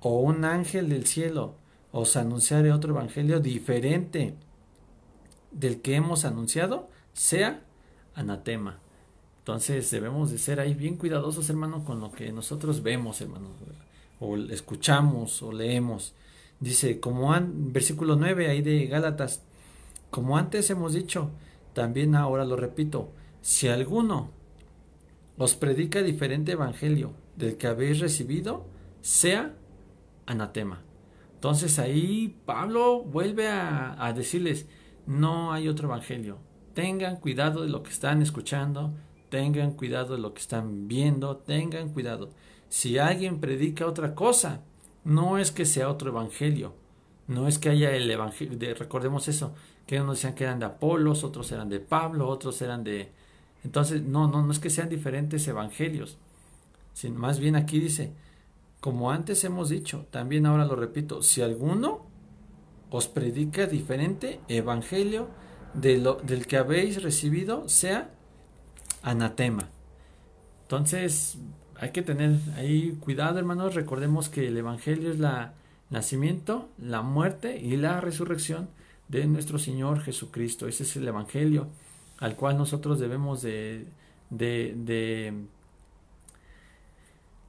[0.00, 1.54] o un ángel del cielo
[1.92, 4.34] os anunciare otro evangelio diferente
[5.52, 7.62] del que hemos anunciado, sea
[8.16, 8.80] anatema.
[9.38, 13.50] Entonces debemos de ser ahí bien cuidadosos, hermano, con lo que nosotros vemos, hermano,
[14.18, 16.12] o escuchamos o leemos.
[16.58, 19.42] Dice, como an, versículo 9 ahí de Gálatas,
[20.10, 21.30] como antes hemos dicho,
[21.78, 24.32] también ahora lo repito, si alguno
[25.36, 28.66] os predica diferente evangelio del que habéis recibido,
[29.00, 29.54] sea
[30.26, 30.82] anatema.
[31.34, 34.66] Entonces ahí Pablo vuelve a, decirles,
[35.06, 36.38] no hay otro evangelio.
[36.74, 38.92] Tengan cuidado de lo que están escuchando,
[39.28, 42.30] tengan cuidado de lo que están viendo, tengan cuidado.
[42.68, 44.62] Si alguien predica otra cosa,
[45.04, 46.74] no es que sea otro evangelio,
[47.28, 49.54] no es que haya el evangelio, recordemos eso,
[49.88, 53.10] que unos decían que eran de Apolos, otros eran de Pablo, otros eran de...
[53.64, 56.18] Entonces, no, no, no es que sean diferentes evangelios,
[56.92, 58.12] sino más bien aquí dice,
[58.80, 62.02] como antes hemos dicho, también ahora lo repito, si alguno
[62.90, 65.28] os predica diferente evangelio
[65.72, 68.10] de lo, del que habéis recibido, sea
[69.00, 69.70] anatema.
[70.64, 71.38] Entonces,
[71.76, 73.74] hay que tener ahí cuidado, hermanos.
[73.74, 75.54] Recordemos que el evangelio es la
[75.88, 78.68] nacimiento, la muerte y la resurrección
[79.08, 80.68] de nuestro Señor Jesucristo.
[80.68, 81.68] Ese es el Evangelio
[82.18, 83.86] al cual nosotros debemos de,
[84.30, 85.32] de, de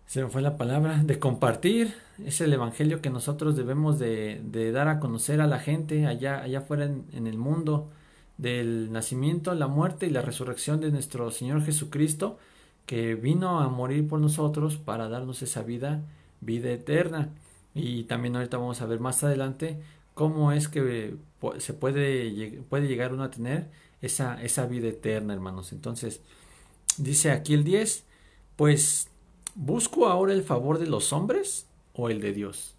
[0.06, 1.93] se me fue la palabra, de compartir.
[2.24, 6.41] Es el Evangelio que nosotros debemos de, de dar a conocer a la gente allá,
[6.41, 7.89] allá afuera en, en, el mundo
[8.38, 12.38] del nacimiento, la muerte y la resurrección de nuestro Señor Jesucristo,
[12.86, 16.02] que vino a morir por nosotros para darnos esa vida,
[16.41, 17.30] vida eterna.
[17.76, 19.80] Y también ahorita vamos a ver más adelante
[20.20, 21.16] cómo es que
[21.60, 23.70] se puede, puede llegar uno a tener
[24.02, 25.72] esa, esa vida eterna, hermanos.
[25.72, 26.20] Entonces,
[26.98, 28.04] dice aquí el 10,
[28.58, 29.08] pues,
[29.56, 32.76] ¿busco ahora el favor de los hombres o el de Dios?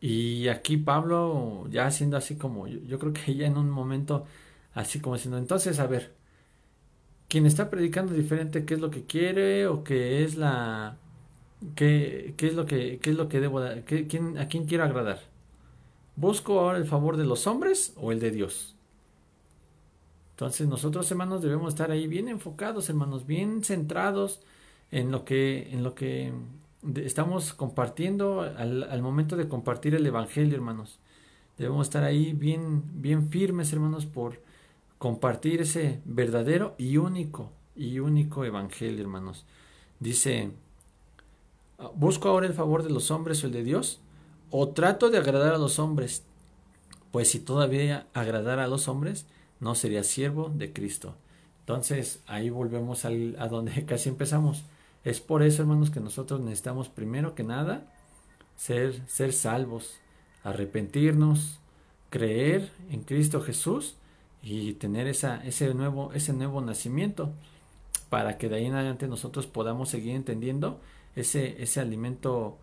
[0.00, 4.26] Y aquí Pablo, ya haciendo así como, yo, creo que ya en un momento,
[4.74, 6.14] así como diciendo, entonces, a ver,
[7.28, 10.98] quien está predicando diferente, ¿qué es lo que quiere o qué es la...
[11.76, 14.84] ¿Qué, qué es lo que qué es lo que debo qué, quién, a quién quiero
[14.84, 15.33] agradar?
[16.16, 18.74] ¿Busco ahora el favor de los hombres o el de Dios?
[20.34, 24.40] Entonces nosotros hermanos debemos estar ahí bien enfocados, hermanos, bien centrados
[24.90, 26.32] en lo que, en lo que
[26.96, 30.98] estamos compartiendo al, momento de compartir el Evangelio, hermanos.
[31.56, 34.40] Debemos estar ahí bien, bien firmes, hermanos, por
[34.98, 39.44] compartir ese verdadero y único y único Evangelio, hermanos.
[40.00, 40.50] Dice,
[41.94, 44.00] ¿busco ahora el favor de los hombres o el de Dios?
[44.56, 46.22] O trato de agradar a los hombres,
[47.10, 49.26] pues si todavía agradara a los hombres,
[49.58, 51.16] no sería siervo de Cristo.
[51.58, 54.62] Entonces ahí volvemos al, a donde casi empezamos.
[55.02, 57.82] Es por eso, hermanos, que nosotros necesitamos primero que nada
[58.56, 59.96] ser, ser salvos,
[60.44, 61.58] arrepentirnos,
[62.08, 63.96] creer en Cristo Jesús
[64.40, 67.32] y tener esa, ese, nuevo, ese nuevo nacimiento
[68.08, 70.78] para que de ahí en adelante nosotros podamos seguir entendiendo
[71.16, 72.56] ese, ese alimento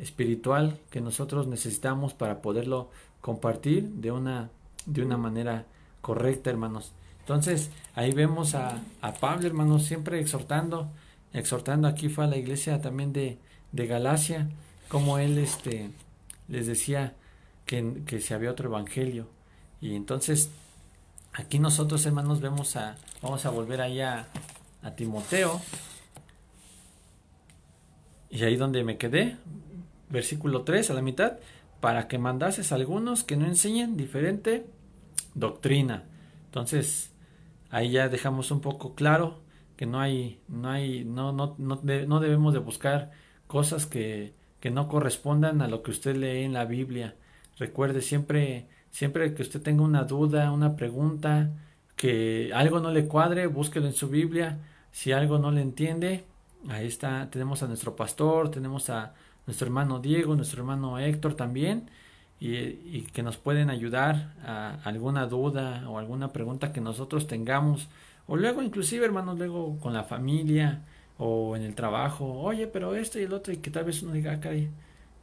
[0.00, 4.50] espiritual que nosotros necesitamos para poderlo compartir de una,
[4.86, 5.66] de una manera
[6.00, 6.92] correcta, hermanos.
[7.20, 10.90] Entonces, ahí vemos a, a Pablo, hermanos, siempre exhortando,
[11.32, 13.38] exhortando aquí fue a la iglesia también de,
[13.72, 14.48] de Galacia,
[14.88, 15.90] como él este,
[16.48, 17.14] les decía
[17.66, 19.28] que, que si había otro evangelio.
[19.80, 20.50] Y entonces,
[21.32, 24.26] aquí nosotros, hermanos, vemos a, vamos a volver allá
[24.82, 25.60] a Timoteo.
[28.30, 29.36] Y ahí donde me quedé,
[30.10, 31.38] versículo 3 a la mitad,
[31.80, 34.66] para que mandases a algunos que no enseñen diferente
[35.34, 36.04] doctrina.
[36.46, 37.12] Entonces,
[37.70, 39.40] ahí ya dejamos un poco claro
[39.76, 43.12] que no hay, no hay, no, no, no, no debemos de buscar
[43.46, 47.16] cosas que que no correspondan a lo que usted lee en la Biblia.
[47.58, 51.50] Recuerde siempre, siempre que usted tenga una duda, una pregunta,
[51.96, 54.58] que algo no le cuadre, búsquelo en su Biblia.
[54.92, 56.24] Si algo no le entiende,
[56.68, 59.14] ahí está, tenemos a nuestro pastor, tenemos a
[59.50, 61.90] nuestro hermano Diego, nuestro hermano Héctor también,
[62.38, 67.88] y, que nos pueden ayudar a alguna duda o alguna pregunta que nosotros tengamos,
[68.28, 70.82] o luego inclusive hermanos, luego con la familia
[71.18, 74.12] o en el trabajo, oye, pero esto y el otro, y que tal vez uno
[74.12, 74.50] diga, ah,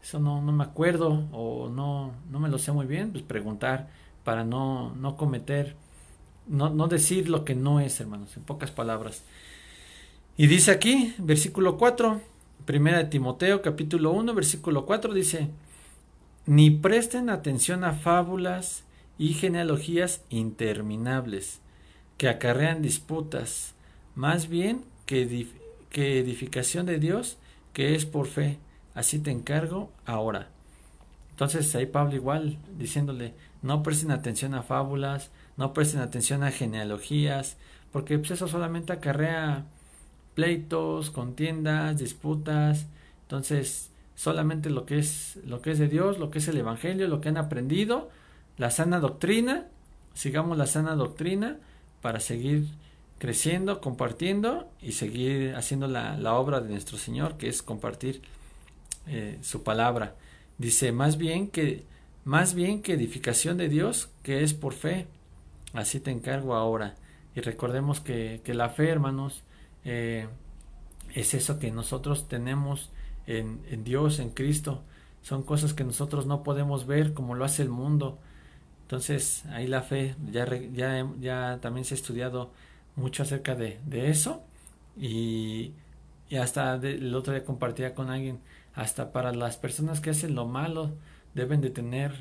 [0.03, 3.87] eso no, no me acuerdo o no, no me lo sé muy bien, pues preguntar
[4.25, 5.77] para no, no cometer
[6.47, 9.23] no, no decir lo que no es, hermanos, en pocas palabras.
[10.35, 12.21] Y dice aquí, versículo 4,
[12.65, 15.49] primera de Timoteo, capítulo 1, versículo 4, dice,
[16.45, 18.83] ni presten atención a fábulas
[19.17, 21.59] y genealogías interminables
[22.17, 23.73] que acarrean disputas,
[24.15, 25.21] más bien que,
[25.91, 27.37] edificación de Dios
[27.73, 28.59] que es por fe.
[28.95, 30.49] Así te encargo ahora.
[31.31, 37.57] Entonces ahí Pablo igual diciéndole, no presten atención a fábulas, no presten atención a genealogías,
[37.91, 39.65] porque pues, eso solamente acarrea
[40.37, 42.85] pleitos, contiendas, disputas.
[43.23, 47.07] Entonces, solamente lo que es lo que es de Dios, lo que es el evangelio,
[47.07, 48.11] lo que han aprendido,
[48.55, 49.65] la sana doctrina,
[50.13, 51.57] sigamos la sana doctrina
[52.03, 52.67] para seguir
[53.17, 58.21] creciendo, compartiendo y seguir haciendo la, la obra de nuestro Señor, que es compartir
[59.07, 60.13] eh, su palabra.
[60.59, 61.83] Dice, más bien que
[62.25, 65.07] más bien que edificación de Dios, que es por fe.
[65.73, 66.93] Así te encargo ahora.
[67.33, 69.43] Y recordemos que, que la fe, hermanos,
[69.87, 70.27] eh,
[71.15, 72.91] es eso que nosotros tenemos
[73.25, 74.83] en, Dios, en Cristo.
[75.21, 78.19] Son cosas que nosotros no podemos ver como lo hace el mundo.
[78.83, 82.51] Entonces, ahí la fe, ya, ya, ya también se ha estudiado
[82.97, 84.43] mucho acerca de, de eso.
[84.97, 85.71] Y,
[86.29, 88.39] y hasta el otro día compartía con alguien,
[88.75, 90.91] hasta para las personas que hacen lo malo,
[91.33, 92.13] deben de tener,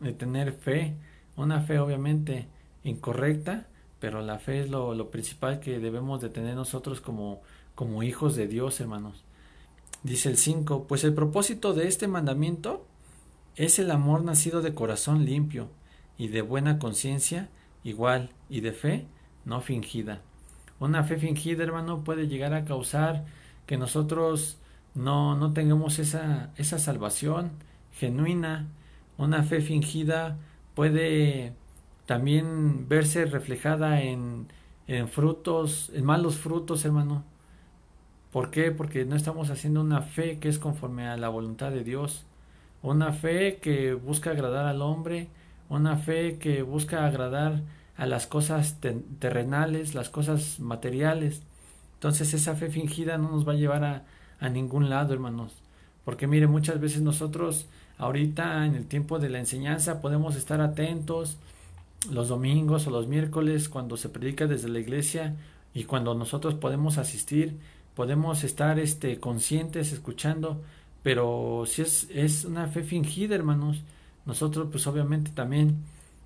[0.00, 0.94] de tener fe.
[1.36, 2.48] Una fe obviamente
[2.82, 3.66] incorrecta,
[4.00, 7.42] pero la fe es lo, lo principal que debemos de tener nosotros como,
[7.74, 9.24] como hijos de Dios, hermanos.
[10.02, 12.86] Dice el 5, pues el propósito de este mandamiento
[13.56, 15.68] es el amor nacido de corazón limpio
[16.16, 17.50] y de buena conciencia
[17.84, 19.06] igual y de fe
[19.44, 20.22] no fingida.
[20.78, 23.26] Una fe fingida, hermano, puede llegar a causar
[23.66, 24.58] que nosotros
[24.94, 27.50] no, no tengamos esa, esa salvación
[27.92, 28.68] genuina.
[29.18, 30.38] Una fe fingida
[30.74, 31.52] puede
[32.10, 34.48] también verse reflejada en,
[34.88, 37.22] en frutos, en malos frutos, hermano.
[38.32, 38.72] ¿Por qué?
[38.72, 42.24] Porque no estamos haciendo una fe que es conforme a la voluntad de Dios.
[42.82, 45.28] Una fe que busca agradar al hombre,
[45.68, 47.62] una fe que busca agradar
[47.96, 48.78] a las cosas
[49.20, 51.42] terrenales, las cosas materiales.
[51.94, 54.04] Entonces esa fe fingida no nos va a llevar a,
[54.40, 55.52] a ningún lado, hermanos.
[56.04, 57.68] Porque mire, muchas veces nosotros
[57.98, 61.38] ahorita en el tiempo de la enseñanza podemos estar atentos,
[62.08, 65.36] los domingos o los miércoles cuando se predica desde la iglesia
[65.74, 67.58] y cuando nosotros podemos asistir,
[67.94, 70.62] podemos estar este conscientes escuchando,
[71.02, 73.82] pero si es, es una fe fingida, hermanos,
[74.24, 75.76] nosotros pues obviamente también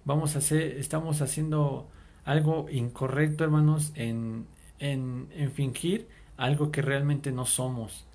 [0.04, 1.88] vamos a hacer, estamos haciendo
[2.24, 4.46] algo incorrecto, hermanos, en,
[4.78, 8.06] en, en fingir algo que realmente no somos.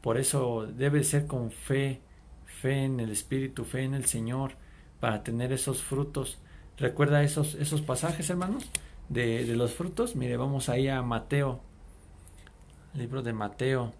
[0.00, 2.00] Por eso debe ser con fe,
[2.46, 4.52] fe en el Espíritu, fe en el Señor,
[5.00, 6.38] para tener esos frutos
[6.78, 8.64] ¿Recuerda esos, esos pasajes, hermanos?
[9.08, 10.16] De, de los frutos.
[10.16, 11.60] Mire, vamos ahí a Mateo.
[12.94, 13.92] Libro de Mateo.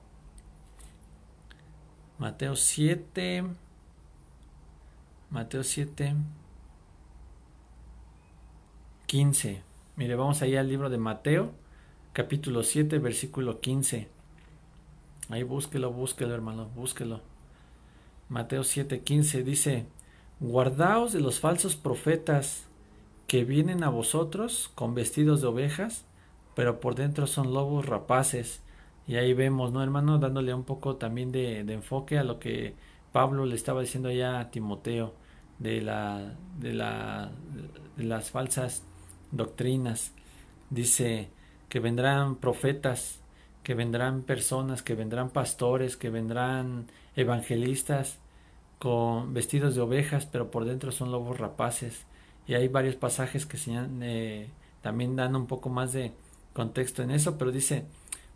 [2.19, 3.45] Mateo 7.
[5.31, 6.14] Mateo 7.
[9.09, 9.62] 15.
[9.97, 11.51] Mire, vamos ahí al libro de Mateo,
[12.12, 14.07] capítulo 7, versículo 15.
[15.31, 17.23] Ahí búsquelo, búsquelo, hermano, búsquelo.
[18.29, 19.87] Mateo 7, 15 dice,
[20.41, 22.68] Guardaos de los falsos profetas
[23.29, 26.07] que vienen a vosotros con vestidos de ovejas,
[26.57, 28.62] pero por dentro son lobos rapaces.
[29.07, 30.19] Y ahí vemos, ¿no, hermano?
[30.19, 32.74] Dándole un poco también de, enfoque a lo que
[33.12, 35.14] Pablo le estaba diciendo ya a Timoteo
[35.59, 37.31] de, la, de, la,
[37.99, 38.83] de las falsas
[39.31, 40.14] doctrinas.
[40.70, 41.29] Dice
[41.68, 43.20] que vendrán profetas,
[43.62, 48.20] que vendrán personas, que vendrán pastores, que vendrán evangelistas
[48.79, 52.07] con vestidos de ovejas, pero por dentro son lobos rapaces
[52.49, 53.59] y hay varios pasajes que
[54.01, 54.49] eh,
[54.80, 56.12] también dan un poco más de
[56.55, 57.84] contexto en eso, pero dice,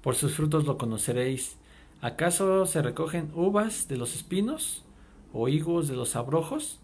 [0.02, 1.56] por sus frutos lo conoceréis.
[2.02, 4.84] ¿Acaso se recogen uvas de los espinos
[5.32, 6.78] o higos de los abrojos?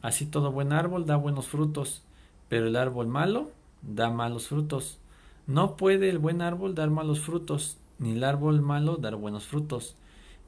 [0.00, 2.02] Así todo buen árbol da buenos frutos,
[2.48, 3.50] pero el árbol malo
[3.82, 4.98] da malos frutos.
[5.46, 9.96] No puede el buen árbol dar malos frutos, ni el árbol malo dar buenos frutos.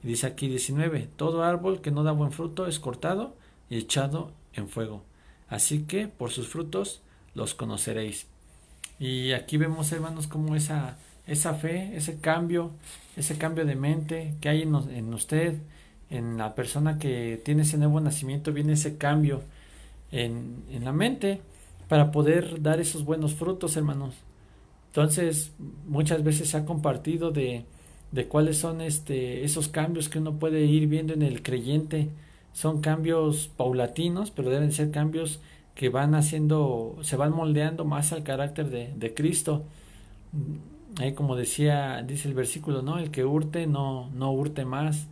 [0.02, 3.34] Y dice aquí 19, todo árbol que no da buen fruto es cortado
[3.68, 5.02] y echado en fuego.
[5.48, 7.02] Así que por sus frutos
[7.34, 8.26] los conoceréis.
[8.98, 12.70] Y aquí vemos, hermanos, como esa, esa fe, ese cambio,
[13.16, 15.58] ese cambio de mente que hay en, usted,
[16.10, 19.42] en la persona que tiene ese nuevo nacimiento, viene ese cambio
[20.12, 21.40] en, en la mente
[21.88, 24.14] para poder dar esos buenos frutos, hermanos.
[24.88, 25.52] Entonces,
[25.86, 27.64] muchas veces se ha compartido de,
[28.12, 32.10] de cuáles son este, esos cambios que uno puede ir viendo en el creyente.
[32.54, 35.40] Son cambios paulatinos, pero deben ser cambios
[35.74, 39.64] que van haciendo, se van moldeando más al carácter de, de Cristo.
[40.98, 42.98] Ahí como decía, dice el versículo, ¿no?
[42.98, 45.06] El que hurte, no, no hurte más.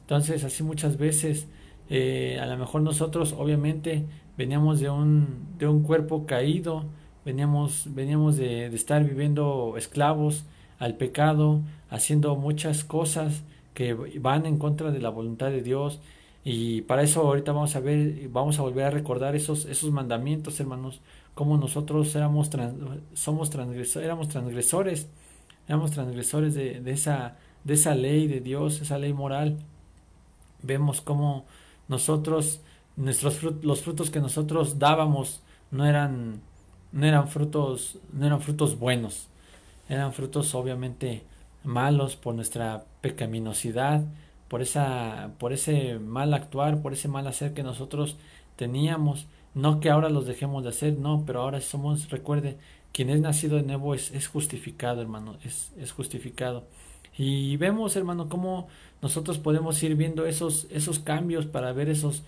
[0.00, 1.46] Entonces, así muchas veces,
[1.90, 4.04] eh, a lo mejor nosotros, obviamente,
[4.38, 5.26] veníamos de un,
[5.58, 6.84] de un cuerpo caído,
[7.24, 10.44] veníamos, veníamos de, de estar viviendo esclavos
[10.78, 13.42] al pecado, haciendo muchas cosas
[13.74, 16.00] que van en contra de la voluntad de Dios.
[16.48, 20.60] Y para eso ahorita vamos a ver, vamos a volver a recordar esos, esos mandamientos,
[20.60, 21.00] hermanos,
[21.34, 22.50] como nosotros éramos
[23.14, 25.08] somos transgresores, éramos transgresores,
[25.66, 27.34] éramos transgresores de, de, esa,
[27.64, 29.58] de esa ley de Dios, esa ley moral.
[30.62, 31.46] Vemos cómo
[31.88, 32.60] nosotros
[32.94, 35.42] nuestros los frutos que nosotros dábamos
[35.72, 36.40] no eran
[36.92, 39.26] no eran frutos no eran frutos buenos
[39.88, 41.24] eran frutos obviamente
[41.64, 44.04] malos por nuestra pecaminosidad
[44.48, 48.16] por esa por ese mal actuar por ese mal hacer que nosotros
[48.56, 49.26] teníamos.
[49.54, 52.58] No que ahora los dejemos de hacer no pero ahora somos recuerde
[52.92, 56.64] quien es nacido de nuevo es, es justificado hermano es, es justificado.
[57.18, 58.68] Y vemos hermano cómo
[59.02, 62.22] nosotros podemos ir viendo esos esos cambios para ver esos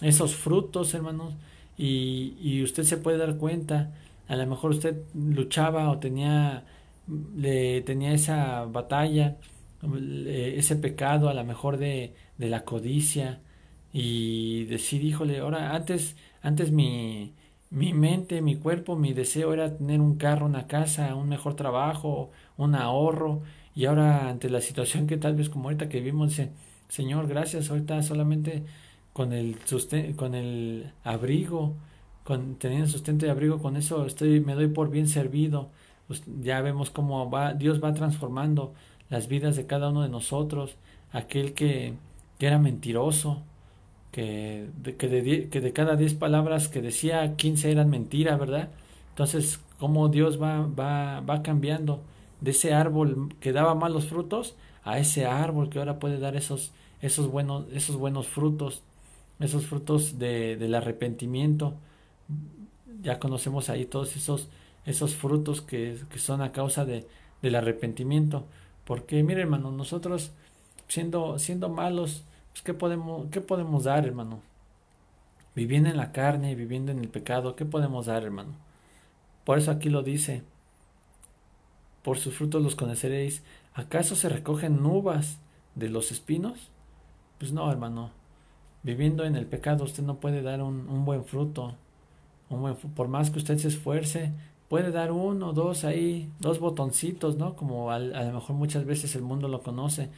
[0.00, 1.34] esos frutos, hermanos,
[1.78, 3.92] y, y usted se puede dar cuenta,
[4.28, 6.64] a lo mejor usted luchaba o tenía,
[7.36, 9.36] le, tenía esa batalla,
[10.26, 13.40] ese pecado a lo mejor de, de la codicia,
[13.92, 17.34] y decir, híjole, ahora antes, antes mi,
[17.70, 22.30] mi mente, mi cuerpo, mi deseo era tener un carro, una casa, un mejor trabajo,
[22.56, 23.42] un ahorro,
[23.74, 26.52] y ahora ante la situación que tal vez como ahorita que vivimos, dice,
[26.88, 28.64] Señor, gracias, ahorita solamente
[29.12, 29.58] con el,
[30.16, 31.74] con el abrigo,
[32.24, 35.70] con, teniendo sustento y abrigo, con eso estoy, me doy por bien servido.
[36.06, 38.74] Pues ya vemos cómo va, Dios va transformando
[39.12, 40.76] las vidas de cada uno de nosotros.
[41.12, 41.94] Aquel que,
[42.38, 43.42] que era mentiroso,
[44.10, 48.70] que de, que, de, que de cada diez palabras que decía, quince eran mentira, ¿verdad?
[49.10, 52.02] Entonces, cómo Dios va, va, va cambiando
[52.40, 56.72] de ese árbol que daba malos frutos a ese árbol que ahora puede dar esos,
[57.02, 58.82] esos, buenos, esos buenos frutos
[59.40, 61.74] esos frutos de, del arrepentimiento.
[63.02, 64.48] Ya conocemos ahí todos esos,
[64.86, 67.06] esos frutos que, que son a causa de,
[67.42, 68.46] del arrepentimiento.
[68.84, 70.32] Porque, mire, hermano, nosotros
[70.88, 74.40] siendo, siendo malos, pues, ¿qué, podemos, ¿qué podemos dar, hermano?
[75.54, 78.52] Viviendo en la carne, viviendo en el pecado, ¿qué podemos dar, hermano?
[79.44, 80.42] Por eso aquí lo dice.
[82.02, 83.42] Por sus frutos los conoceréis.
[83.74, 85.38] ¿Acaso se recogen uvas
[85.74, 86.70] de los espinos?
[87.38, 88.10] Pues no, hermano
[88.82, 91.74] viviendo en el pecado usted no puede dar un, un buen fruto.
[92.50, 94.32] Un buen, por más que usted se esfuerce,
[94.72, 97.56] puede dar uno, dos ahí, dos botoncitos, ¿no?
[97.56, 100.08] Como a, a lo mejor muchas veces el mundo lo conoce.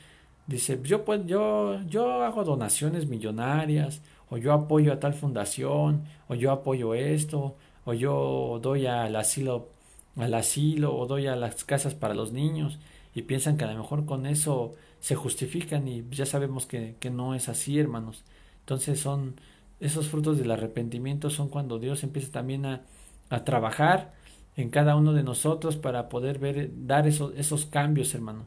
[0.47, 4.01] Dice, yo, pues, yo, yo hago donaciones millonarias,
[4.31, 9.71] o yo apoyo a tal fundación, o yo apoyo esto, o yo doy al asilo,
[10.15, 12.79] al asilo, o doy a las casas para los niños,
[13.13, 17.11] y piensan que a lo mejor con eso se justifican, y ya sabemos que, que
[17.11, 18.23] no es así, hermanos.
[18.61, 19.35] Entonces son
[19.81, 22.83] esos frutos del arrepentimiento son cuando Dios empieza también a,
[23.31, 24.13] a trabajar
[24.57, 28.47] en cada uno de nosotros para poder ver, dar esos, esos cambios, hermano,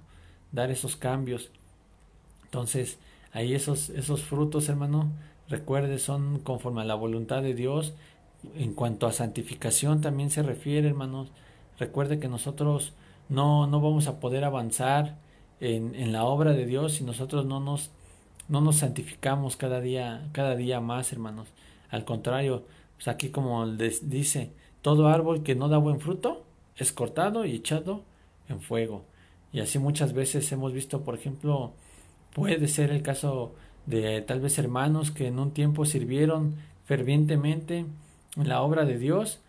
[0.52, 1.52] dar esos cambios.
[2.46, 2.98] Entonces,
[3.34, 5.12] ahí esos, esos frutos, hermano,
[5.50, 7.94] recuerde, son conforme a la voluntad de Dios.
[8.56, 11.30] En cuanto a santificación también se refiere, hermanos.
[11.80, 12.94] Recuerde que nosotros
[13.30, 15.18] no, no vamos a poder avanzar
[15.60, 17.92] en, en la obra de Dios si nosotros no nos
[18.48, 21.48] no nos santificamos cada día, cada día más, hermanos.
[21.90, 24.52] Al contrario, pues aquí como dice,
[24.82, 26.44] todo árbol que no da buen fruto
[26.76, 28.04] es cortado y echado
[28.50, 29.04] en fuego.
[29.52, 31.74] Y así muchas veces hemos visto, por ejemplo,
[32.34, 33.54] puede ser el caso
[33.86, 36.56] de tal vez hermanos que en un tiempo sirvieron
[36.86, 37.86] fervientemente
[38.36, 39.40] en la obra de Dios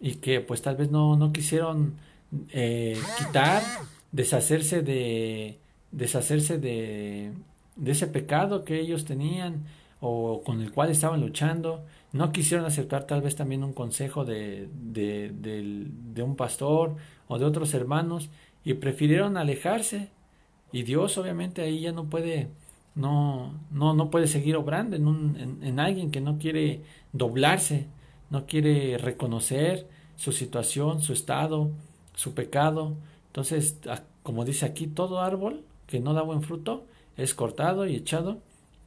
[0.00, 1.94] y que pues tal vez no, no quisieron
[2.50, 3.62] eh, quitar,
[4.12, 5.58] deshacerse de
[5.92, 7.32] deshacerse de
[7.76, 9.64] de ese pecado que ellos tenían
[10.00, 11.84] o con el cual estaban luchando.
[12.12, 16.96] No quisieron aceptar tal vez también un consejo de, de, de, un pastor
[17.28, 18.30] o de otros hermanos
[18.64, 20.10] y prefirieron alejarse
[20.72, 22.48] Y Dios obviamente ahí ya no puede,
[22.94, 26.82] no, no, no puede seguir obrando en, un, en, alguien que no quiere
[27.12, 27.86] doblarse,
[28.30, 31.70] no quiere reconocer su situación, su estado,
[32.14, 32.96] su pecado.
[33.28, 33.78] Entonces,
[34.22, 36.86] como dice aquí, todo árbol que no da buen fruto
[37.16, 38.38] es cortado y echado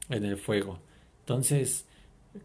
[0.09, 0.79] en el fuego.
[1.29, 1.85] Entonces,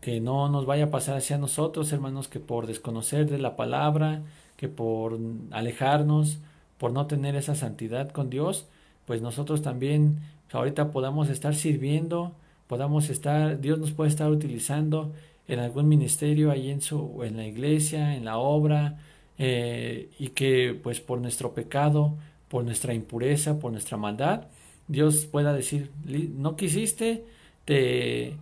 [0.02, 4.20] que no nos vaya a pasar hacia nosotros, hermanos, que por desconocer de la palabra,
[4.58, 5.18] que por
[5.52, 6.36] alejarnos,
[6.76, 8.66] por no tener esa santidad con Dios,
[9.06, 10.18] pues nosotros también
[10.52, 12.34] ahorita podamos estar sirviendo,
[12.66, 15.12] podamos estar, Dios nos puede estar utilizando
[15.48, 18.98] en algún ministerio ahí en su, en la iglesia, en la obra,
[19.38, 22.18] eh, y que pues por nuestro pecado,
[22.50, 24.42] por nuestra impureza, por nuestra maldad,
[24.88, 25.90] Dios pueda decir,
[26.36, 27.24] no quisiste,
[27.64, 28.34] te,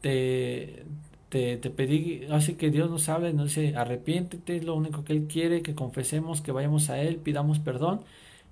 [0.00, 0.84] te,
[1.28, 5.12] te, te, pedí, así que Dios nos habla, nos dice, arrepiéntete, es lo único que
[5.12, 8.02] Él quiere, que confesemos, que vayamos a Él, pidamos perdón,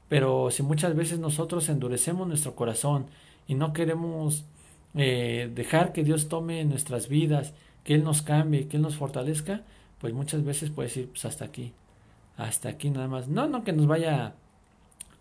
[0.09, 3.07] pero si muchas veces nosotros endurecemos nuestro corazón
[3.49, 4.45] y no queremos
[4.95, 9.63] eh, dejar que Dios tome nuestras vidas, que Él nos cambie, que Él nos fortalezca,
[10.01, 11.73] pues muchas veces puede decir, pues hasta aquí,
[12.37, 13.29] hasta aquí nada más.
[13.29, 14.35] No, no que nos vaya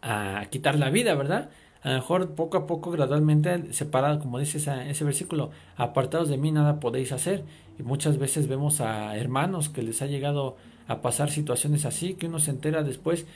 [0.01, 1.49] a quitar la vida, ¿verdad?
[1.86, 6.51] A lo mejor poco a poco, gradualmente, separado, como dice ese, versículo, apartados de mí
[6.51, 7.43] nada podéis hacer.
[7.77, 10.57] Y muchas veces vemos a hermanos que les ha llegado
[10.88, 13.27] a pasar situaciones así, que uno se entera después,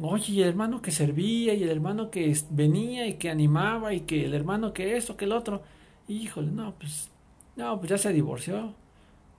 [0.00, 4.00] oye, y el hermano que servía, y el hermano que venía y que animaba, y
[4.00, 5.60] que el hermano que esto, que el otro.
[6.08, 7.10] Híjole, no, pues,
[7.56, 8.72] no, pues ya se divorció.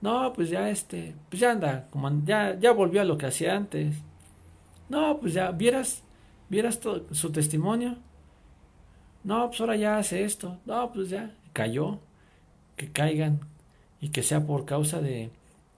[0.00, 3.56] No, pues ya este, pues ya anda, como ya, ya volvió a lo que hacía
[3.56, 3.96] antes.
[4.88, 6.04] No, pues ya, vieras,
[6.48, 6.78] vieras
[7.10, 7.96] su testimonio
[9.24, 10.58] no, pues ahora ya hace esto.
[10.66, 11.98] No, pues ya cayó.
[12.76, 13.40] Que caigan
[14.00, 15.30] y que sea por causa de,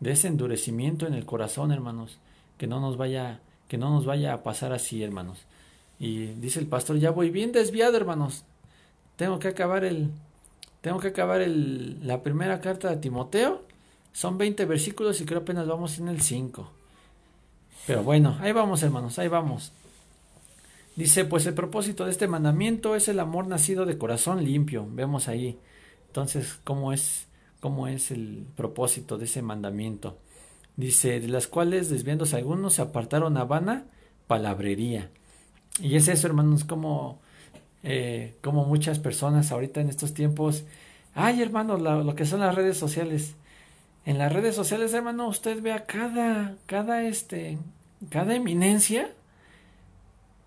[0.03, 2.19] ese endurecimiento en el corazón, hermanos.
[2.57, 5.39] Que no nos vaya, que no nos vaya a pasar así, hermanos.
[5.99, 8.45] Y dice el pastor, ya voy bien desviado, hermanos.
[9.17, 10.11] Tengo que acabar el,
[10.81, 13.63] tengo que acabar el, la primera carta de Timoteo.
[14.13, 16.71] Son 20 versículos y creo apenas vamos en el 5.
[17.87, 19.73] Pero bueno, ahí vamos, hermanos, ahí vamos.
[20.97, 24.87] Dice, pues el propósito de este mandamiento es el amor nacido de corazón limpio.
[24.89, 25.59] Vemos ahí.
[26.07, 27.27] Entonces, ¿cómo es,
[27.61, 30.19] cómo es el propósito de ese mandamiento?
[30.77, 33.87] Dice, de las cuales desviándose algunos se apartaron a vana
[34.29, 35.11] palabrería.
[35.81, 37.21] Y es eso, hermanos, como,
[37.83, 40.65] eh, como muchas personas ahorita en estos tiempos.
[41.15, 43.35] Ay, hermanos, lo que son las redes sociales.
[44.07, 47.59] En las redes sociales, hermano, usted vea cada, cada, este,
[48.11, 49.11] cada eminencia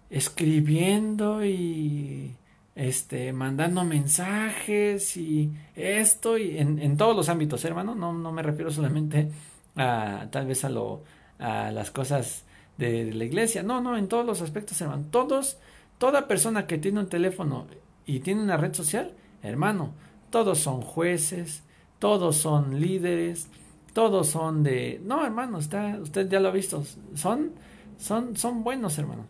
[0.10, 2.36] escribiendo y
[2.76, 8.43] este mandando mensajes y esto y en, en todos los ámbitos hermano no, no me
[8.43, 9.30] refiero solamente
[9.76, 11.01] a tal vez a lo
[11.39, 12.43] a las cosas
[12.78, 13.64] de, la iglesia.
[13.64, 15.05] No no en todos los aspectos hermano.
[15.12, 15.58] Todos
[15.97, 17.68] toda persona que tiene un teléfono
[18.05, 19.93] y tiene una red social hermano
[20.30, 21.64] todos son jueces
[21.99, 23.47] todos son líderes
[23.93, 26.84] todos son de no hermano está usted ya lo ha visto
[27.16, 27.51] son
[27.97, 29.26] son son buenos hermano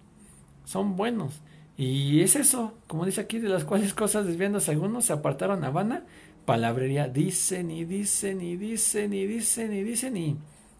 [0.67, 1.41] son buenos.
[1.77, 5.69] Y es eso, como dice aquí, de las cuales cosas desviándose algunos se apartaron a
[5.69, 6.03] vana,
[6.45, 10.37] palabrería, dicen y dicen y dicen y dicen y dicen y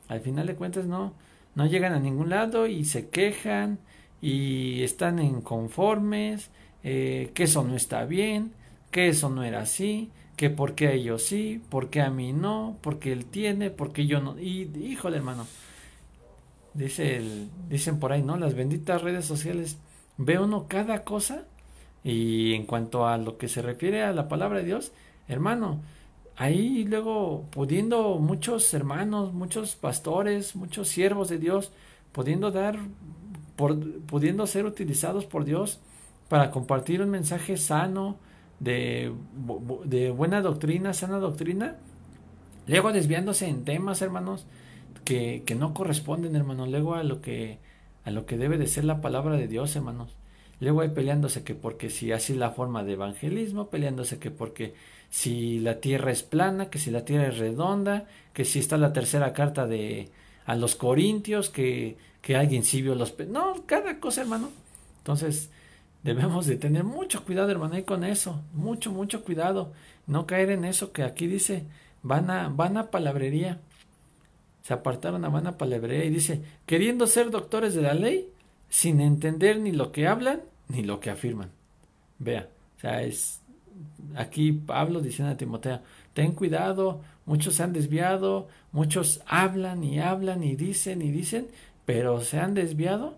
[0.09, 1.13] al final de cuentas no,
[1.55, 3.79] no llegan a ningún lado y se quejan
[4.21, 6.49] y están inconformes,
[6.83, 8.51] eh, que eso no está bien,
[8.91, 12.33] que eso no era así, que por qué a ellos sí, por qué a mí
[12.33, 14.39] no, porque él tiene, porque yo no.
[14.39, 15.47] Y híjole hermano,
[16.77, 18.37] dice el, dicen por ahí, ¿no?
[18.37, 19.77] Las benditas redes sociales,
[20.17, 21.45] ve uno cada cosa
[22.03, 24.91] y en cuanto a lo que se refiere a la palabra de Dios,
[25.27, 25.81] hermano,
[26.35, 31.71] ahí luego pudiendo muchos hermanos, muchos pastores, muchos siervos de Dios,
[32.11, 32.77] pudiendo dar,
[33.55, 35.79] por, pudiendo ser utilizados por Dios
[36.29, 38.17] para compartir un mensaje sano,
[38.59, 39.13] de,
[39.85, 41.75] de buena doctrina, sana doctrina,
[42.65, 44.45] luego desviándose en temas, hermanos,
[45.07, 47.59] que, no corresponden, hermanos, luego a lo que
[48.03, 50.15] a lo que debe de ser la palabra de Dios, hermanos.
[50.59, 54.73] Luego hay peleándose que porque si así la forma de evangelismo, peleándose que porque
[55.09, 58.93] si la tierra es plana, que si la tierra es redonda, que si está la
[58.93, 60.09] tercera carta de
[60.45, 63.13] a los corintios, que, que alguien sí vio los...
[63.27, 64.49] No, cada cosa, hermano.
[64.99, 65.49] Entonces,
[66.03, 68.41] debemos de tener mucho cuidado, hermano, ahí con eso.
[68.53, 69.73] Mucho, mucho cuidado.
[70.05, 71.65] No caer en eso que aquí dice,
[72.03, 73.59] van a, van a palabrería
[74.67, 78.29] se apartaron a Vana Palabrea y dice, queriendo ser doctores de la ley,
[78.67, 81.51] sin entender ni lo que hablan ni lo que afirman.
[82.19, 83.39] Vea, o sea, es
[84.17, 85.79] aquí Pablo diciendo a Timoteo,
[86.13, 91.47] ten cuidado, muchos se han desviado, muchos hablan y hablan y dicen y dicen,
[91.85, 93.15] pero se han desviado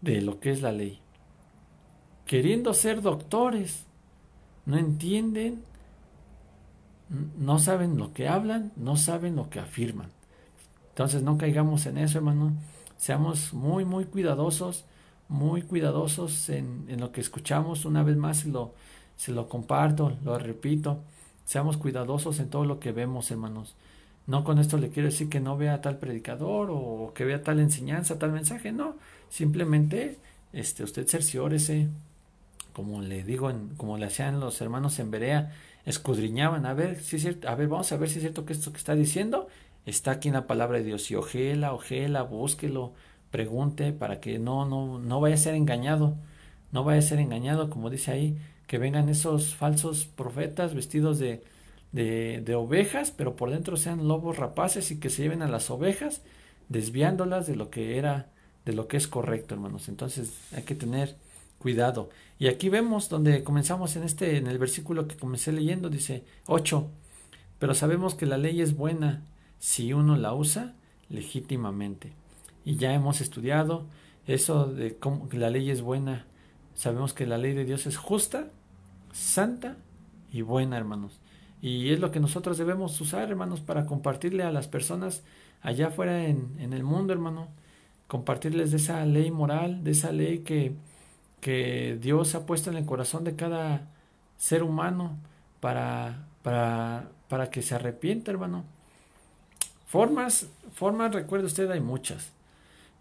[0.00, 0.98] de lo que es la ley.
[2.24, 3.84] queriendo ser doctores,
[4.64, 5.62] no entienden,
[7.38, 10.08] no saben lo que hablan, no saben lo que afirman.
[10.92, 12.52] Entonces no caigamos en eso, hermano.
[12.96, 14.84] Seamos muy, muy cuidadosos,
[15.28, 17.84] muy cuidadosos en, en lo que escuchamos.
[17.84, 18.74] Una vez más se lo,
[19.16, 21.00] se lo comparto, lo repito.
[21.44, 23.74] Seamos cuidadosos en todo lo que vemos, hermanos.
[24.26, 27.58] No con esto le quiero decir que no vea tal predicador o que vea tal
[27.58, 28.96] enseñanza, tal mensaje, no.
[29.28, 30.18] Simplemente
[30.52, 31.88] este, usted cerciórese,
[32.72, 35.52] como le digo, como le hacían los hermanos en Berea,
[35.84, 38.52] escudriñaban, a ver si es cierto, a ver, vamos a ver si es cierto que
[38.52, 39.48] esto que está diciendo
[39.86, 41.10] está aquí en la palabra de Dios.
[41.10, 42.92] Y ojela, ojela, búsquelo,
[43.30, 46.16] pregunte para que no, no, no vaya a ser engañado,
[46.70, 51.42] no vaya a ser engañado, como dice ahí, que vengan esos falsos profetas vestidos de,
[51.92, 56.22] de, ovejas, pero por dentro sean lobos rapaces y que se lleven a las ovejas,
[56.68, 58.28] desviándolas de lo que era,
[58.64, 59.88] de lo que es correcto, hermanos.
[59.88, 61.16] Entonces hay que tener
[61.58, 62.10] cuidado.
[62.38, 66.88] Y aquí vemos donde comenzamos en este, en el versículo que comencé leyendo, dice 8,
[67.58, 69.22] pero sabemos que la ley es buena
[69.62, 70.74] si uno la usa
[71.08, 72.12] legítimamente.
[72.64, 73.86] Y ya hemos estudiado
[74.26, 76.26] eso de cómo la ley es buena.
[76.74, 78.48] Sabemos que la ley de Dios es justa,
[79.12, 79.76] santa
[80.32, 81.20] y buena, hermanos.
[81.60, 85.22] Y es lo que nosotros debemos usar, hermanos, para compartirle a las personas
[85.60, 87.46] allá afuera en, en el mundo, hermano.
[88.08, 90.74] Compartirles de esa ley moral, de esa ley que,
[91.40, 93.92] que Dios ha puesto en el corazón de cada
[94.38, 95.18] ser humano
[95.60, 98.64] para, para, para que se arrepienta, hermano.
[99.92, 102.32] Formas, formas, recuerde usted, hay muchas.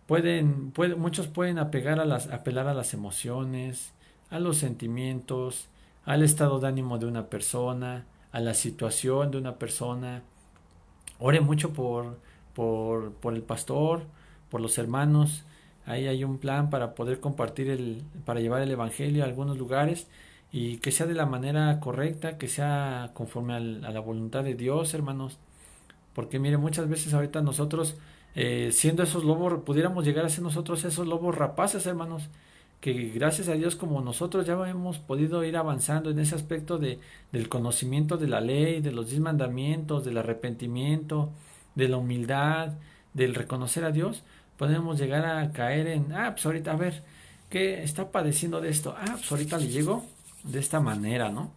[0.08, 3.94] Pueden, puede, muchos pueden apegar a las, apelar a las emociones,
[4.30, 5.70] a los sentimientos,
[6.04, 10.24] al estado de ánimo de una persona, a la situación de una persona.
[11.18, 12.20] Ore mucho por,
[12.54, 14.04] por, por el pastor,
[14.50, 15.46] por los hermanos,
[15.86, 20.08] Ahí hay un plan para poder compartir el, para llevar el evangelio a algunos lugares
[20.52, 24.94] y que sea de la manera correcta, que sea conforme a la voluntad de Dios,
[24.94, 25.40] hermanos.
[26.14, 27.96] Porque mire, muchas veces ahorita nosotros,
[28.36, 32.30] eh, siendo esos lobos, pudiéramos llegar a ser nosotros esos lobos rapaces, hermanos,
[32.82, 37.00] que gracias a Dios como nosotros ya hemos podido ir avanzando en ese aspecto de,
[37.32, 41.30] del conocimiento de la ley, de los diez mandamientos, del arrepentimiento,
[41.76, 42.74] de la humildad,
[43.14, 44.24] del reconocer a Dios,
[44.58, 47.04] podemos llegar a caer en, ah, pues ahorita a ver,
[47.50, 48.96] ¿qué está padeciendo de esto?
[48.98, 50.06] Ah, pues ahorita le llego
[50.44, 51.52] de esta manera, ¿no?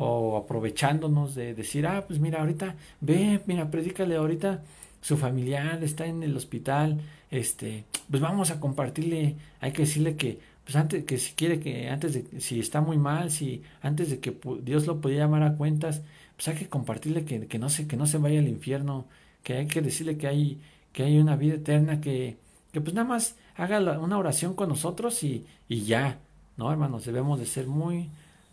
[0.00, 4.62] O aprovechándonos de decir, ah, pues mira, ahorita, ve, mira, predícale ahorita,
[5.00, 10.38] su familiar está en el hospital, este, pues vamos a compartirle, hay que decirle que,
[10.64, 14.20] pues antes, que si quiere que, antes de, si está muy mal, si antes de
[14.20, 16.02] que Dios lo pudiera llamar a cuentas,
[16.36, 19.06] pues hay que compartirle que, que no se, que no se vaya al infierno,
[19.42, 20.60] que hay que decirle que hay,
[20.92, 22.36] que hay una vida eterna, que,
[22.72, 26.18] que pues nada más haga una oración con nosotros y, y ya,
[26.56, 27.04] ¿no, hermanos?
[27.04, 28.10] Debemos de ser muy,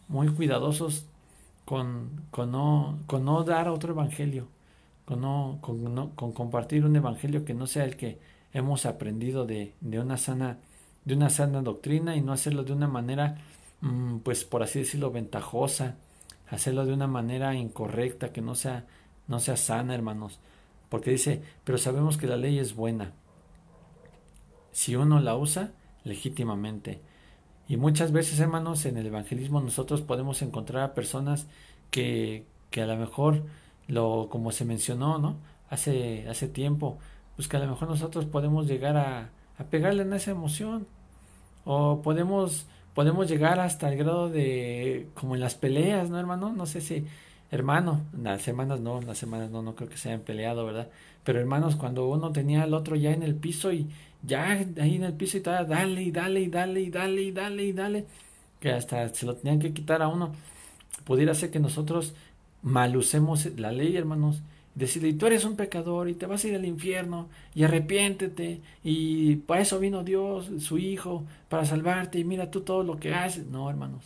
[0.08, 1.06] muy cuidadosos
[1.66, 4.48] con, con, no, con no dar otro evangelio,
[5.06, 8.20] con, no, con, no, con compartir un evangelio que no sea el que
[8.54, 10.60] hemos aprendido de, de, una sana
[11.04, 13.38] de una sana doctrina y no hacerlo de una manera
[13.82, 15.98] mm, pues por así decirlo ventajosa
[16.50, 18.86] hacerlo de una manera incorrecta que no sea
[19.28, 20.40] no sea sana hermanos
[20.90, 23.12] porque dice pero sabemos que la ley es buena
[24.76, 25.72] si uno la usa
[26.04, 27.00] legítimamente.
[27.68, 31.48] Y muchas veces, hermanos, en el evangelismo nosotros podemos encontrar a personas
[31.92, 33.44] que, que a lo mejor,
[33.88, 35.38] lo, como se mencionó, ¿no?
[35.70, 37.00] Hace, hace tiempo,
[37.36, 40.88] pues que a lo mejor nosotros podemos llegar a, a pegarle en esa emoción.
[41.66, 46.54] O podemos, podemos llegar hasta el grado de, como en las peleas, ¿no, hermano?
[46.54, 47.06] No sé si,
[47.52, 50.90] hermano, las hermanas no, las hermanas no, no creo que se hayan peleado, ¿verdad?
[51.24, 53.90] Pero hermanos, cuando uno tenía al otro ya en el piso y,
[54.26, 57.32] ya ahí en el piso y estaba, dale y dale y dale y dale y
[57.32, 58.06] dale y dale,
[58.60, 60.34] que hasta se lo tenían que quitar a uno.
[61.04, 62.14] Pudiera ser que nosotros
[62.62, 64.42] malucemos la ley, hermanos,
[64.76, 69.38] decirle, tú eres un pecador y te vas a ir al infierno y arrepiéntete y
[69.38, 73.46] para eso vino Dios, su Hijo, para salvarte y mira tú todo lo que haces.
[73.48, 74.04] No, hermanos,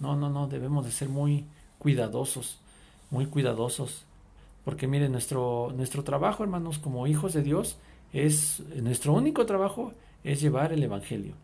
[0.00, 1.44] no, no, no, debemos de ser muy
[1.78, 2.58] cuidadosos,
[3.10, 4.04] muy cuidadosos,
[4.64, 7.76] porque mire, nuestro, nuestro trabajo, hermanos, como hijos de Dios,
[8.24, 9.92] es nuestro único trabajo
[10.24, 11.34] es llevar el evangelio.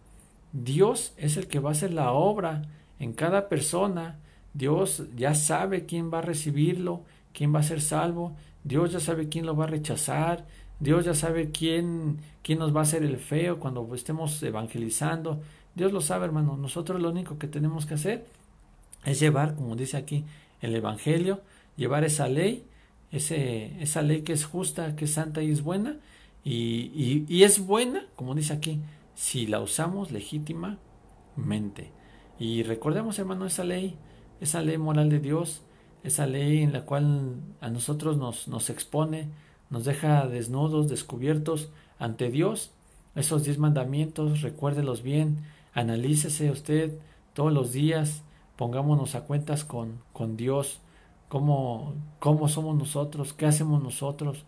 [0.53, 2.63] Dios es el que va a hacer la obra
[2.99, 4.19] en cada persona.
[4.55, 7.03] Dios ya sabe quién va a recibirlo,
[7.33, 8.33] quién va a ser salvo.
[8.65, 10.47] Dios ya sabe quién lo va a rechazar.
[10.81, 15.41] Dios ya sabe quién, quién nos va a hacer el feo cuando estemos evangelizando.
[15.75, 16.57] Dios lo sabe, hermano.
[16.57, 18.27] Nosotros lo único que tenemos que hacer
[19.05, 20.25] es llevar, como dice aquí,
[20.61, 21.41] el Evangelio,
[21.77, 22.65] llevar esa ley,
[23.11, 25.97] ese, esa ley que es justa, que es santa y es buena,
[26.45, 28.81] y, y, es buena, como dice aquí,
[29.15, 31.93] si la usamos legítimamente.
[32.39, 33.97] Y recordemos, hermano, esa ley,
[34.41, 35.63] esa ley moral de Dios,
[36.03, 39.29] esa ley en la cual a nosotros nos, nos expone,
[39.71, 42.73] nos deja desnudos, descubiertos ante Dios.
[43.15, 46.99] Esos diez mandamientos, recuérdelos bien, analícese usted
[47.35, 48.23] todos los días,
[48.57, 50.81] pongámonos a cuentas con, con Dios,
[51.29, 54.45] cómo, cómo somos nosotros, qué hacemos nosotros,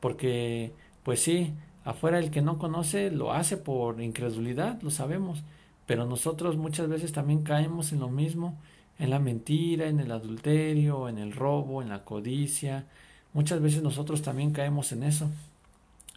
[0.00, 0.72] porque
[1.02, 1.52] pues sí,
[1.84, 5.42] afuera el que no conoce lo hace por incredulidad, lo sabemos,
[5.86, 8.58] pero nosotros muchas veces también caemos en lo mismo,
[8.98, 12.84] en la mentira, en el adulterio, en el robo, en la codicia,
[13.32, 15.30] muchas veces nosotros también caemos en eso.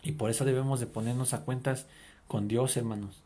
[0.03, 1.86] Y por eso debemos de ponernos a cuentas
[2.27, 3.21] con Dios, hermanos,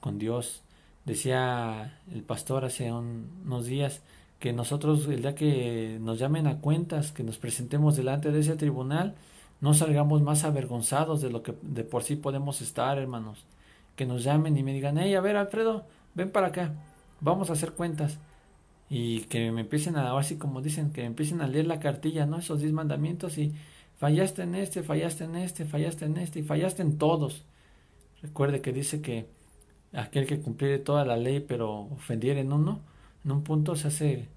[0.00, 0.62] con Dios.
[1.06, 4.02] Decía el pastor hace unos días
[4.38, 8.56] que nosotros el día que nos llamen a cuentas, que nos presentemos delante de ese
[8.56, 9.14] tribunal,
[9.60, 13.44] no salgamos más avergonzados de lo que de por sí podemos estar, hermanos.
[13.96, 15.84] Que nos llamen y me digan, hey, a ver, Alfredo,
[16.14, 16.72] ven para acá,
[17.20, 18.18] vamos a hacer cuentas.
[18.88, 22.38] Y que me empiecen a, así como dicen, que empiecen a leer la cartilla, ¿no?
[22.38, 23.54] Esos diez mandamientos y
[23.98, 27.44] fallaste en este, fallaste en este, fallaste en este y fallaste en todos.
[28.22, 29.26] Recuerde que dice que
[29.92, 32.80] aquel que cumpliere toda la ley pero ofendiere en uno,
[33.24, 34.28] en un punto se hace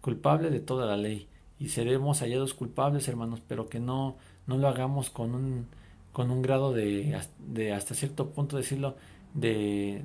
[0.00, 4.16] culpable de toda la ley y seremos hallados culpables, hermanos, pero que no
[4.52, 5.66] no lo hagamos con un
[6.12, 8.96] con un grado de, de hasta cierto punto decirlo
[9.34, 10.02] de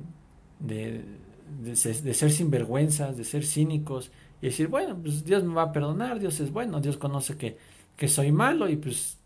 [0.60, 1.04] de,
[1.62, 5.72] de, de ser sinvergüenzas, de ser cínicos y decir, bueno, pues Dios me va a
[5.72, 7.58] perdonar, Dios es bueno, Dios conoce que
[7.98, 9.18] que soy malo y pues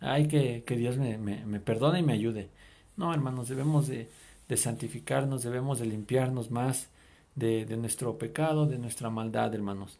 [0.00, 2.50] hay que que Dios me, me, perdone y me ayude.
[2.96, 4.10] No, hermanos, debemos de,
[4.48, 6.88] de santificarnos, debemos de limpiarnos más
[7.34, 9.98] de, de nuestro pecado, de nuestra maldad, hermanos.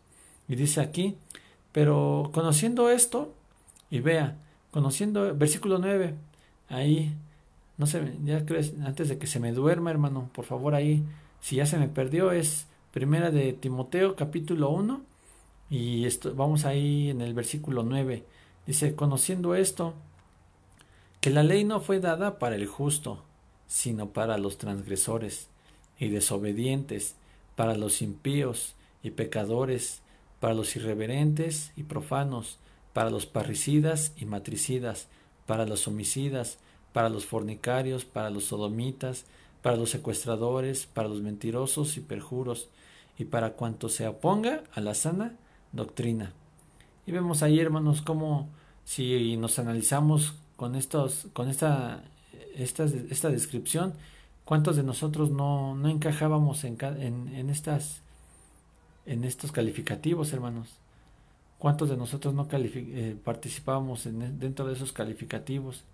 [0.49, 1.17] Y dice aquí,
[1.73, 3.35] pero conociendo esto,
[3.91, 4.37] y vea,
[4.77, 6.13] conociendo, versículo 9,
[6.69, 7.17] ahí,
[7.79, 11.03] no sé, ya crees, antes de que se me duerma, hermano, por favor ahí,
[11.41, 15.01] si ya se me perdió, es primera de Timoteo, capítulo 1,
[15.71, 18.27] y esto, vamos ahí en el versículo 9.
[18.67, 19.95] Dice, conociendo esto,
[21.23, 23.25] que la ley no fue dada para el justo,
[23.67, 25.49] sino para los transgresores
[25.99, 27.17] y desobedientes,
[27.55, 30.03] para los impíos y pecadores,
[30.39, 32.59] para los irreverentes y profanos,
[32.97, 35.09] para los parricidas y matricidas,
[35.45, 36.57] para los homicidas,
[36.95, 39.27] para los fornicarios, para los sodomitas,
[39.61, 42.71] para los secuestradores, para los mentirosos y perjuros,
[43.19, 45.37] y para cuanto se oponga a la sana
[45.73, 46.33] doctrina.
[47.07, 48.49] Y vemos ahí, hermanos, cómo
[48.87, 52.03] si nos analizamos con estos, con esta,
[52.55, 53.93] esta, esta descripción,
[54.47, 58.01] cuántos de nosotros no, no encajábamos en, en, en, estas,
[59.05, 60.79] en estos calificativos, hermanos.
[61.59, 65.85] ¿Cuántos de nosotros no eh, participábamos e, dentro de esos calificativos?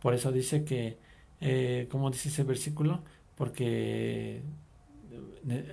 [0.00, 0.98] Por eso dice que,
[1.40, 3.00] eh, ¿cómo dice ese versículo?
[3.36, 4.42] Porque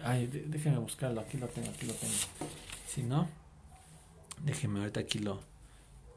[0.03, 2.13] Ay, déjeme buscarlo, aquí lo tengo, aquí lo tengo.
[2.87, 3.27] Si no,
[4.43, 5.39] déjeme ahorita aquí lo,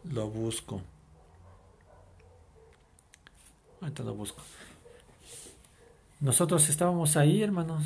[0.05, 0.81] lo busco.
[3.81, 4.43] Ahorita lo busco.
[6.21, 7.85] Nosotros estábamos ahí, hermanos.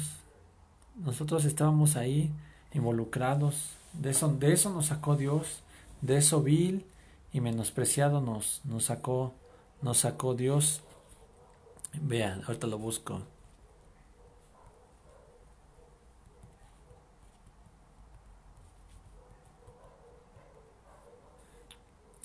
[0.96, 2.30] Nosotros estábamos ahí
[2.72, 3.77] involucrados.
[3.93, 5.62] De eso, de eso nos sacó Dios.
[6.01, 6.86] De eso vil
[7.32, 9.34] y menospreciado nos, nos sacó,
[9.82, 10.82] nos sacó Dios.
[12.01, 13.22] Vean, ahorita lo busco.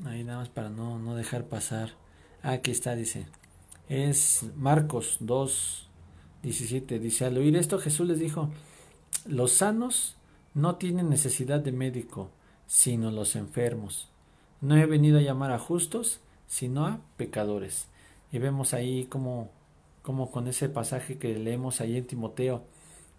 [0.05, 1.91] Ahí nada más para no, no dejar pasar.
[2.41, 3.25] aquí está, dice.
[3.87, 5.89] Es Marcos 2,
[6.43, 6.99] 17.
[6.99, 8.49] Dice, al oír esto Jesús les dijo,
[9.25, 10.17] los sanos
[10.53, 12.29] no tienen necesidad de médico,
[12.67, 14.09] sino los enfermos.
[14.61, 17.87] No he venido a llamar a justos, sino a pecadores.
[18.31, 19.49] Y vemos ahí como,
[20.01, 22.63] como con ese pasaje que leemos ahí en Timoteo,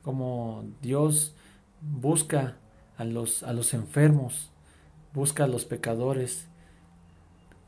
[0.03, 1.35] como Dios
[1.81, 2.57] busca
[2.97, 4.51] a los, a los enfermos,
[5.13, 6.47] busca a los pecadores,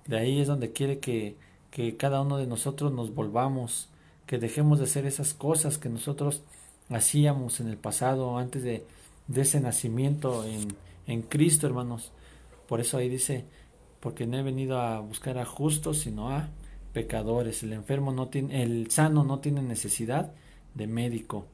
[0.07, 1.37] de ahí es donde quiere que,
[1.71, 3.89] que cada uno de nosotros nos volvamos,
[4.27, 6.43] que dejemos de hacer esas cosas que nosotros
[6.91, 8.87] hacíamos en el pasado, antes de,
[9.29, 12.13] de ese nacimiento en, en Cristo, hermanos.
[12.69, 13.45] Por eso ahí dice,
[14.01, 16.49] porque no he venido a buscar a justos, sino a
[16.93, 17.63] pecadores.
[17.63, 20.33] El enfermo no tiene, el sano no tiene necesidad
[20.75, 21.47] de médico.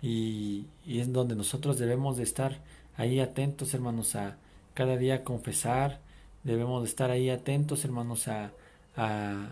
[0.00, 2.60] Y, es donde nosotros debemos de estar
[2.96, 4.36] ahí atentos, hermanos, a
[4.74, 6.00] cada día confesar,
[6.44, 8.50] Debemos de estar ahí atentos, hermanos, a,
[8.96, 9.48] a,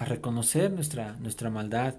[0.00, 1.94] reconocer nuestra, nuestra maldad.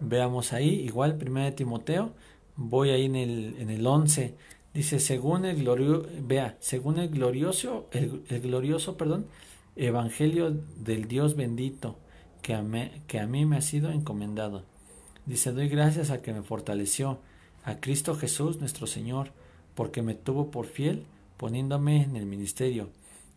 [0.00, 2.12] Veamos ahí, igual, primera de Timoteo,
[2.56, 4.34] voy ahí en el, en el 11,
[4.74, 9.26] dice, según el glorioso, vea, según el glorioso, el, glorioso, perdón,
[9.76, 11.98] evangelio del Dios bendito,
[12.42, 14.64] que a, me, que a mí me ha sido encomendado.
[15.26, 17.18] Dice, doy gracias a que me fortaleció,
[17.64, 19.32] a Cristo Jesús nuestro Señor,
[19.74, 21.04] porque me tuvo por fiel,
[21.36, 22.88] poniéndome en el ministerio.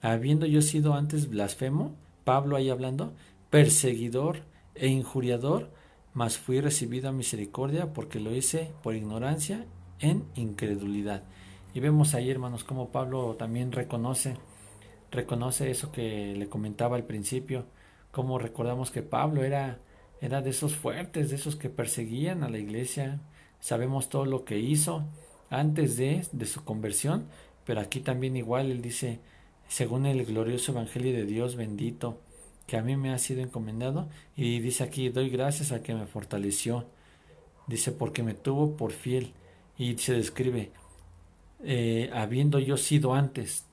[0.01, 3.13] Habiendo yo sido antes blasfemo, Pablo ahí hablando,
[3.49, 4.43] perseguidor
[4.76, 5.70] e injuriador,
[6.14, 9.66] mas fui recibido a misericordia porque lo hice por ignorancia
[9.99, 11.24] en incredulidad.
[11.74, 14.38] Y vemos ahí, hermanos, como Pablo también reconoce,
[15.12, 17.66] reconoce eso que le comentaba al principio,
[18.12, 19.80] como recordamos que Pablo era,
[20.20, 23.22] era de esos fuertes, de esos que perseguían a la iglesia.
[23.60, 25.03] Sabemos todo lo que hizo
[25.49, 27.28] antes de, de su conversión,
[27.66, 29.20] pero aquí también igual él dice,
[29.68, 32.20] según el glorioso Evangelio de Dios bendito,
[32.70, 36.05] que a mí me ha sido encomendado, y dice aquí, doy gracias a que me
[36.05, 36.86] fortaleció,
[37.67, 39.34] dice, porque me tuvo por fiel,
[39.78, 40.72] y se describe,
[41.63, 43.65] eh, habiendo yo sido antes,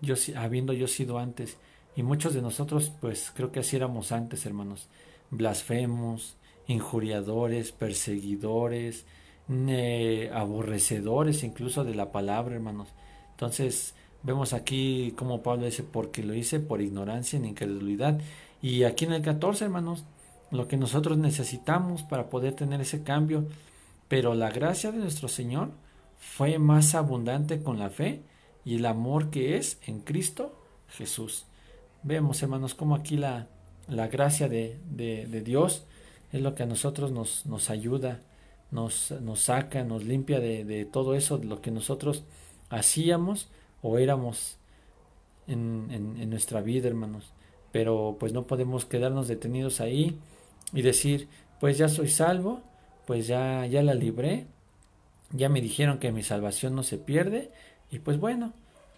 [0.00, 1.58] yo habiendo yo sido antes,
[1.94, 4.88] y muchos de nosotros, pues creo que así éramos antes, hermanos,
[5.30, 6.36] blasfemos,
[6.66, 9.04] injuriadores, perseguidores,
[10.32, 12.88] aborrecedores incluso de la palabra, hermanos.
[13.32, 18.20] Entonces, Vemos aquí como Pablo dice, porque lo hice por ignorancia y incredulidad.
[18.60, 20.04] Y aquí en el 14, hermanos,
[20.50, 23.46] lo que nosotros necesitamos para poder tener ese cambio,
[24.08, 25.70] pero la gracia de nuestro Señor
[26.18, 28.22] fue más abundante con la fe
[28.64, 30.54] y el amor que es en Cristo
[30.88, 31.46] Jesús.
[32.04, 33.48] Vemos, hermanos, como aquí la,
[33.88, 35.84] la gracia de, de, Dios
[36.32, 38.20] es lo que a nosotros nos, nos ayuda,
[38.70, 42.24] nos, nos saca, nos limpia de, de todo eso, de lo que nosotros
[42.70, 43.48] hacíamos
[43.82, 44.58] o éramos
[45.46, 47.32] en, en, nuestra vida, hermanos.
[47.72, 50.18] Pero pues no podemos quedarnos detenidos ahí
[50.72, 51.28] y decir,
[51.60, 52.60] pues ya soy salvo,
[53.06, 54.46] pues ya, ya la libré,
[55.32, 57.50] ya me dijeron que mi salvación no se pierde,
[57.90, 58.52] y pues bueno,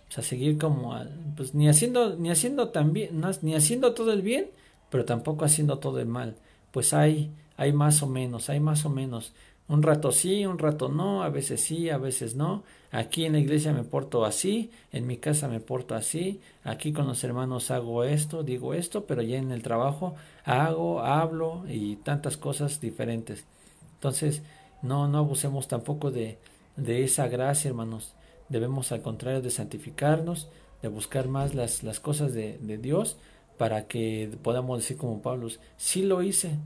[0.07, 0.97] pues a seguir como,
[1.37, 4.51] pues ni haciendo, ni haciendo tan bien, ni haciendo todo el bien,
[4.91, 6.37] pero tampoco haciendo todo el mal.
[6.71, 9.33] Pues hay, hay más o menos, hay más o menos.
[9.67, 12.65] Un rato sí, un rato no, a veces sí, a veces no.
[12.91, 17.07] Aquí en la iglesia me porto así, en mi casa me porto así, aquí con
[17.07, 22.37] los hermanos hago esto, digo esto, pero ya en el trabajo hago, hablo y tantas
[22.37, 23.47] cosas diferentes.
[23.95, 24.43] Entonces,
[24.83, 26.39] no, no abusemos tampoco de,
[26.77, 28.13] de esa gracia, hermanos.
[28.51, 30.49] Debemos al contrario de santificarnos,
[30.83, 33.17] de buscar más las, las cosas de, de Dios
[33.57, 35.49] para que podamos decir como Pablo,
[35.79, 36.59] sí lo hice,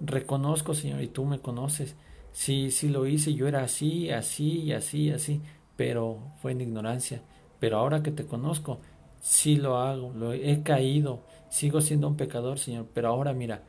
[0.00, 1.96] reconozco Señor y tú me conoces
[2.34, 5.40] Sí, sí lo hice, yo era así, así, así, así,
[5.76, 7.22] pero fue en ignorancia.
[7.60, 8.80] Pero ahora que te conozco,
[9.22, 13.62] sí lo hago, lo he caído, sigo siendo un pecador, Señor, pero ahora mira,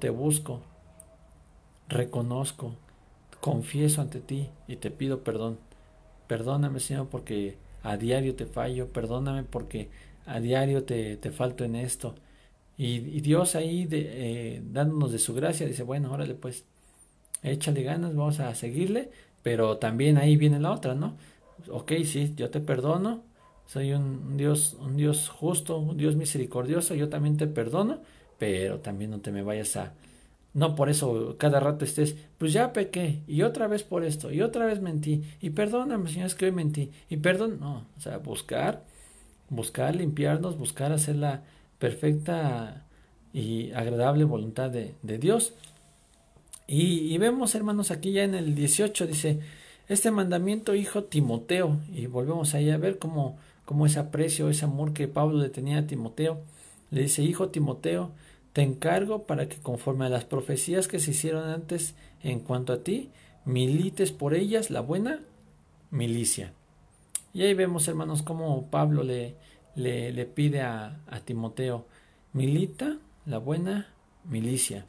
[0.00, 0.62] te busco,
[1.88, 2.74] reconozco,
[3.40, 5.58] confieso ante ti y te pido perdón.
[6.28, 9.90] Perdóname, Señor, porque a diario te fallo, perdóname porque
[10.26, 12.14] a diario te, te falto en esto.
[12.78, 16.66] Y, Dios ahí de, eh, dándonos de su gracia dice, bueno, órale pues,
[17.42, 19.10] échale ganas, vamos a seguirle,
[19.42, 21.16] pero también ahí viene la otra, ¿no?
[21.70, 23.22] Ok, sí, yo te perdono,
[23.66, 28.00] soy un Dios, un Dios justo, un Dios misericordioso, yo también te perdono,
[28.38, 29.92] pero también no te me vayas a,
[30.54, 34.42] no por eso cada rato estés, pues ya pequé, y otra vez por esto, y
[34.42, 38.18] otra vez mentí, y perdóname, Señor, es que hoy mentí, y perdón, no, o sea,
[38.18, 38.84] buscar,
[39.48, 41.42] buscar limpiarnos, buscar hacer la
[41.78, 42.84] perfecta
[43.32, 45.54] y agradable voluntad de, de Dios.
[46.72, 49.40] Y, vemos, hermanos, aquí ya en el 18 dice,
[49.88, 54.92] este mandamiento, hijo Timoteo, y volvemos ahí a ver cómo, cómo ese aprecio, ese amor
[54.92, 56.38] que Pablo le tenía a Timoteo,
[56.92, 58.12] le dice, hijo Timoteo,
[58.52, 62.84] te encargo para que conforme a las profecías que se hicieron antes en cuanto a
[62.84, 63.10] ti,
[63.44, 65.18] milites por ellas la buena
[65.90, 66.52] milicia.
[67.34, 69.34] Y ahí vemos, hermanos, cómo Pablo le,
[69.74, 71.86] le, le pide a, a Timoteo,
[72.32, 72.96] milita
[73.26, 73.92] la buena
[74.22, 74.86] milicia.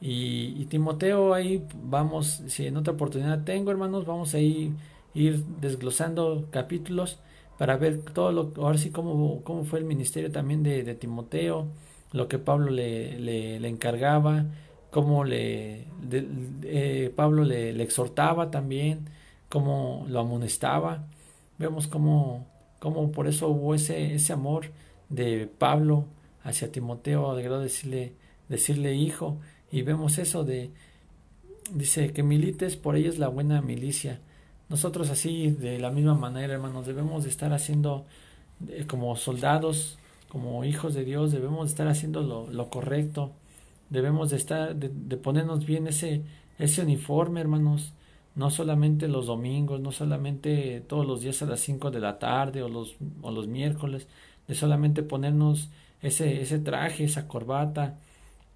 [0.00, 4.72] Y, Timoteo, ahí vamos, si en otra oportunidad tengo, hermanos, vamos a ir,
[5.14, 7.18] ir desglosando capítulos
[7.58, 11.66] para ver todo lo, ahora sí, cómo, cómo fue el ministerio también de, de Timoteo,
[12.12, 14.46] lo que Pablo le, le, encargaba,
[14.90, 15.86] cómo le,
[16.62, 19.06] eh, Pablo le, exhortaba también,
[19.50, 21.04] cómo lo amonestaba.
[21.58, 22.46] Vemos cómo,
[22.78, 24.66] cómo por eso hubo ese, ese amor
[25.10, 26.06] de Pablo
[26.42, 28.14] hacia Timoteo, de decirle,
[28.48, 29.36] decirle hijo,
[29.72, 30.70] y vemos eso de,
[31.72, 34.20] dice, que milites por ellos la buena milicia.
[34.68, 38.04] Nosotros así, de la misma manera, hermanos, debemos de estar haciendo
[38.68, 39.98] eh, como soldados,
[40.28, 43.32] como hijos de Dios, debemos de estar haciendo lo, correcto.
[43.90, 46.22] Debemos de estar, de, ponernos bien ese,
[46.58, 47.92] ese uniforme, hermanos.
[48.36, 52.62] No solamente los domingos, no solamente todos los días a las 5 de la tarde
[52.62, 54.06] o los, o los miércoles,
[54.46, 55.68] de solamente ponernos
[56.00, 57.98] ese, ese traje, esa corbata,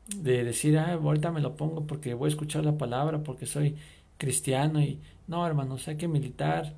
[0.09, 3.77] de decir, ah, ahorita me lo pongo porque voy a escuchar la palabra, porque soy
[4.19, 6.75] cristiano y no, hermanos, hay que militar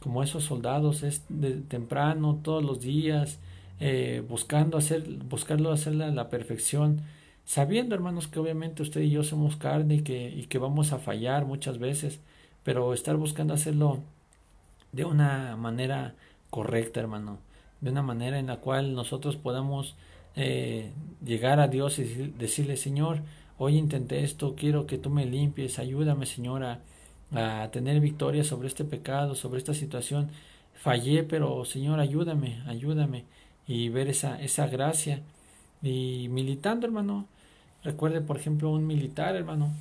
[0.00, 3.38] como esos soldados, es de temprano, todos los días,
[3.80, 7.02] eh, buscando hacer, buscarlo hacer la, la, perfección,
[7.46, 10.98] sabiendo, hermanos, que obviamente usted y yo somos carne y que, y que vamos a
[10.98, 12.20] fallar muchas veces,
[12.64, 14.00] pero estar buscando hacerlo
[14.92, 16.14] de una manera
[16.50, 17.38] correcta, hermano,
[17.80, 19.96] de una manera en la cual nosotros podamos
[20.36, 20.90] eh,
[21.24, 22.04] llegar a Dios y
[22.38, 23.20] decirle, Señor,
[23.58, 26.80] hoy intenté esto, quiero que tú me limpies, ayúdame, Señora,
[27.32, 30.30] a tener victoria sobre este pecado, sobre esta situación.
[30.74, 33.24] Fallé, pero Señor, ayúdame, ayúdame
[33.66, 35.22] y ver esa, esa gracia.
[35.82, 37.26] Y militando, hermano,
[37.82, 39.72] recuerde, por ejemplo, un militar, hermano,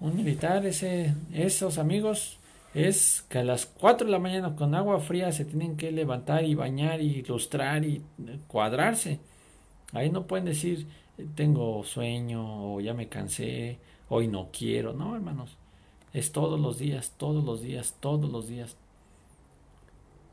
[0.00, 2.38] un militar, ese, esos amigos,
[2.74, 6.44] es que a las 4 de la mañana con agua fría se tienen que levantar
[6.44, 8.02] y bañar y ilustrar y
[8.46, 9.20] cuadrarse.
[9.92, 10.86] Ahí no pueden decir
[11.34, 13.78] tengo sueño o ya me cansé,
[14.08, 15.56] hoy no quiero, no, hermanos.
[16.12, 18.76] Es todos los días, todos los días, todos los días.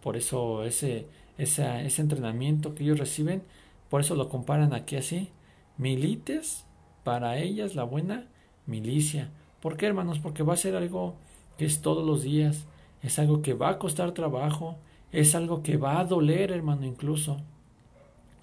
[0.01, 3.43] Por eso ese, ese, ese entrenamiento que ellos reciben,
[3.89, 5.30] por eso lo comparan aquí así.
[5.78, 6.66] Milites,
[7.03, 8.28] para ellas la buena
[8.66, 9.32] milicia.
[9.62, 10.20] ¿Por qué, hermanos?
[10.20, 11.16] Porque va a ser algo
[11.58, 12.66] que es todos los días,
[13.01, 14.78] es algo que va a costar trabajo,
[15.12, 17.38] es algo que va a doler, hermano, incluso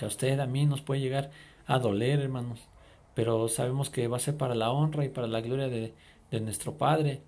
[0.05, 1.31] a usted, a mí nos puede llegar
[1.67, 2.61] a doler, hermanos,
[3.15, 5.93] pero sabemos que va a ser para la honra y para la gloria de,
[6.31, 7.21] de nuestro Padre.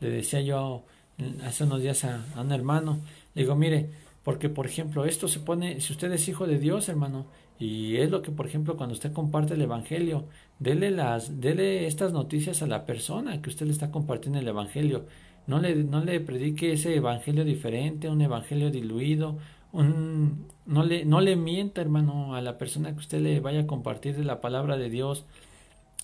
[0.00, 0.84] Le decía yo
[1.44, 2.98] hace unos días a, un hermano,
[3.34, 3.90] le digo, mire,
[4.24, 7.26] porque por ejemplo esto se pone, si usted es hijo de Dios, hermano,
[7.58, 10.24] y es lo que por ejemplo cuando usted comparte el Evangelio,
[10.58, 15.06] dele, las, dele estas noticias a la persona que usted le está compartiendo el Evangelio.
[15.46, 19.38] No le, no le predique ese Evangelio diferente, un Evangelio diluido,
[19.72, 23.66] un, no, le, no le mienta, hermano, a la persona que usted le vaya a
[23.66, 25.24] compartir de la palabra de Dios.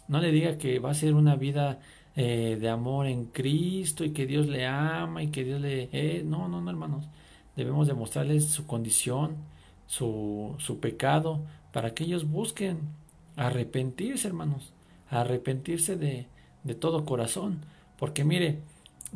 [0.09, 1.81] No le diga que va a ser una vida
[2.17, 5.89] eh, de amor en Cristo y que Dios le ama y que Dios le...
[5.93, 7.07] Eh, no, no, no, hermanos.
[7.57, 9.37] Debemos demostrarles su condición,
[9.87, 11.41] su, su pecado,
[11.73, 12.79] para que ellos busquen
[13.37, 14.73] arrepentirse, hermanos.
[15.11, 16.27] Arrepentirse de,
[16.65, 17.65] de todo corazón.
[17.99, 18.61] Porque mire,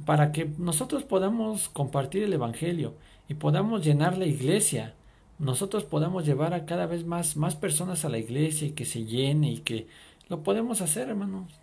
[0.06, 2.94] para que nosotros podamos compartir el Evangelio
[3.30, 4.94] y podamos llenar la iglesia,
[5.38, 9.04] nosotros podamos llevar a cada vez más, más personas a la iglesia y que se
[9.04, 9.86] llene y que
[10.28, 11.60] lo podemos hacer, hermanos.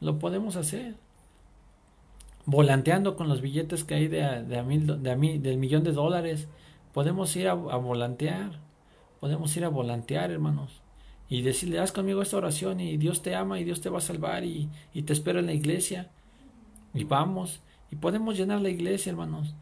[0.00, 0.96] Lo podemos hacer.
[2.44, 6.48] Volanteando con los billetes que hay de, de, mil, de, del millón de dólares.
[6.92, 8.58] Podemos ir a, a volantear.
[9.20, 10.82] Podemos ir a volantear, hermanos
[11.28, 14.00] y decirle, haz conmigo esta oración y Dios te ama y Dios te va a
[14.00, 16.10] salvar y, y, te espero en la iglesia.
[16.94, 17.60] Y vamos,
[17.92, 19.54] y podemos llenar la iglesia, hermanos.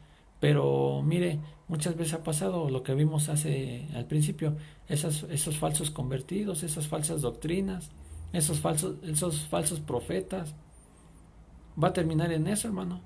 [0.44, 6.62] Pero mire, muchas veces ha pasado lo que vimos hace al principio, esos falsos convertidos,
[6.62, 7.92] esas falsas doctrinas,
[8.30, 10.54] esos falsos, esos falsos profetas.
[11.82, 13.00] Va a terminar en eso, hermano.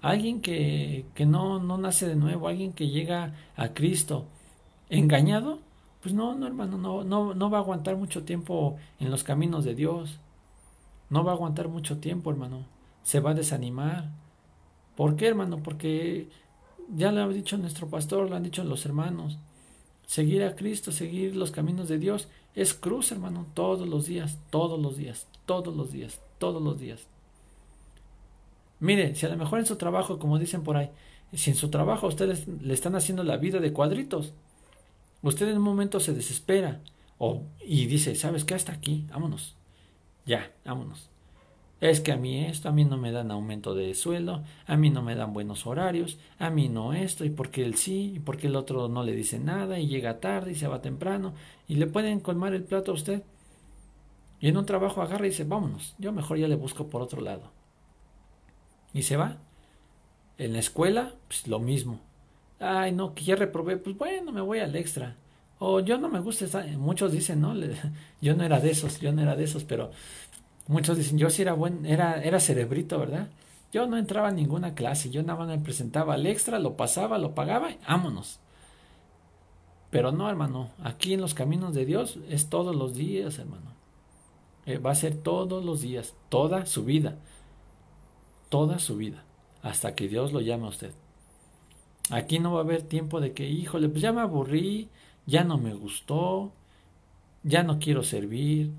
[0.00, 4.28] Alguien que, que no, no nace de nuevo, alguien que llega a Cristo
[4.90, 5.58] engañado,
[6.02, 9.64] pues no, no, hermano, no, no, no va a aguantar mucho tiempo en los caminos
[9.64, 10.20] de Dios.
[11.08, 12.64] No va a aguantar mucho tiempo, hermano.
[13.02, 14.12] Se va a desanimar.
[14.94, 15.64] ¿Por qué, hermano?
[15.64, 16.28] Porque
[16.94, 19.38] ya lo ha dicho nuestro pastor, lo han dicho los hermanos.
[20.06, 24.80] Seguir a Cristo, seguir los caminos de Dios, es cruz, hermano, todos los días, todos
[24.80, 27.06] los días, todos los días, todos los días.
[28.80, 30.90] Mire, si a lo mejor en su trabajo, como dicen por ahí,
[31.32, 34.32] si en su trabajo ustedes le están haciendo la vida de cuadritos,
[35.22, 36.80] usted en un momento se desespera
[37.18, 38.54] o, y dice, ¿sabes qué?
[38.54, 39.54] Hasta aquí, vámonos.
[40.24, 41.09] Ya, vámonos
[41.80, 44.90] es que a mí esto, a mí no me dan aumento de sueldo, a mí
[44.90, 48.48] no me dan buenos horarios, a mí no esto, y porque él sí, y porque
[48.48, 51.32] el otro no le dice nada, y llega tarde y se va temprano,
[51.68, 53.22] y le pueden colmar el plato a usted.
[54.40, 57.20] Y en un trabajo agarra y dice, vámonos, yo mejor ya le busco por otro
[57.20, 57.50] lado.
[58.92, 59.38] Y se va.
[60.38, 62.00] En la escuela, pues lo mismo.
[62.58, 65.16] Ay, no, que ya reprobé, pues bueno, me voy al extra.
[65.58, 67.54] O yo no me gusta, muchos dicen, ¿no?
[68.22, 69.90] yo no era de esos, yo no era de esos, pero
[70.70, 73.26] Muchos dicen, yo sí era buen, era, era cerebrito, ¿verdad?
[73.72, 77.18] Yo no entraba a ninguna clase, yo nada más me presentaba al extra, lo pasaba,
[77.18, 78.38] lo pagaba vámonos.
[79.90, 83.72] Pero no, hermano, aquí en los caminos de Dios es todos los días, hermano.
[84.64, 87.16] Eh, va a ser todos los días, toda su vida.
[88.48, 89.24] Toda su vida.
[89.62, 90.92] Hasta que Dios lo llame a usted.
[92.10, 94.88] Aquí no va a haber tiempo de que, híjole, pues ya me aburrí,
[95.26, 96.52] ya no me gustó,
[97.42, 98.70] ya no quiero servir,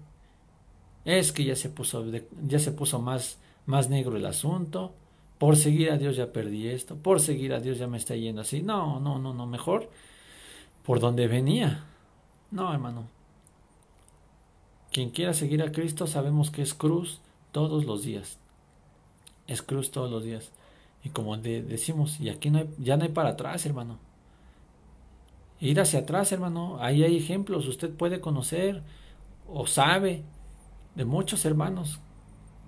[1.05, 2.05] es que ya se puso,
[2.47, 4.93] ya se puso más, más negro el asunto,
[5.37, 8.41] por seguir a Dios ya perdí esto, por seguir a Dios ya me está yendo
[8.41, 8.61] así.
[8.61, 9.89] No, no, no, no, mejor
[10.85, 11.83] por donde venía.
[12.51, 13.07] No, hermano.
[14.91, 17.21] Quien quiera seguir a Cristo sabemos que es cruz
[17.51, 18.37] todos los días.
[19.47, 20.51] Es cruz todos los días.
[21.03, 23.97] Y como decimos, y aquí no ya no hay para atrás, hermano.
[25.59, 26.77] Ir hacia atrás, hermano.
[26.81, 27.67] Ahí hay ejemplos.
[27.67, 28.83] Usted puede conocer
[29.47, 30.23] o sabe
[30.95, 31.99] de muchos hermanos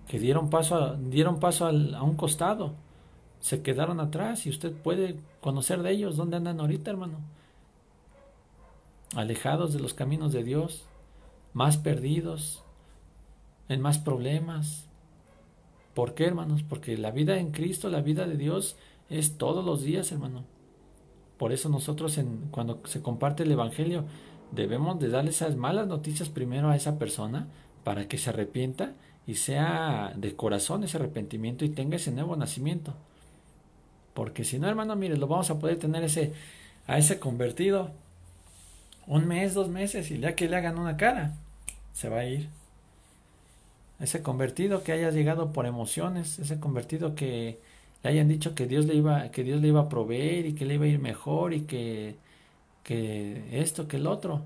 [0.07, 2.73] que dieron paso a, dieron paso a un costado.
[3.39, 7.19] Se quedaron atrás y usted puede conocer de ellos dónde andan ahorita, hermano.
[9.15, 10.85] Alejados de los caminos de Dios,
[11.53, 12.63] más perdidos,
[13.69, 14.87] en más problemas.
[15.93, 16.63] ¿Por qué, hermanos?
[16.63, 18.77] Porque la vida en Cristo, la vida de Dios,
[19.09, 20.45] es todos los días, hermano.
[21.37, 24.05] Por eso nosotros en, cuando se comparte el Evangelio
[24.51, 27.47] debemos de darle esas malas noticias primero a esa persona
[27.83, 28.93] para que se arrepienta
[29.25, 32.93] y sea de corazón ese arrepentimiento y tenga ese nuevo nacimiento.
[34.13, 36.33] Porque si no, hermano, mire, lo vamos a poder tener ese,
[36.87, 37.91] a ese convertido
[39.07, 41.33] un mes, dos meses y ya que le hagan una cara,
[41.93, 42.49] se va a ir.
[43.99, 47.59] Ese convertido que haya llegado por emociones, ese convertido que
[48.03, 50.65] le hayan dicho que Dios le iba, que Dios le iba a proveer y que
[50.65, 52.15] le iba a ir mejor y que,
[52.83, 54.43] que esto, que el otro.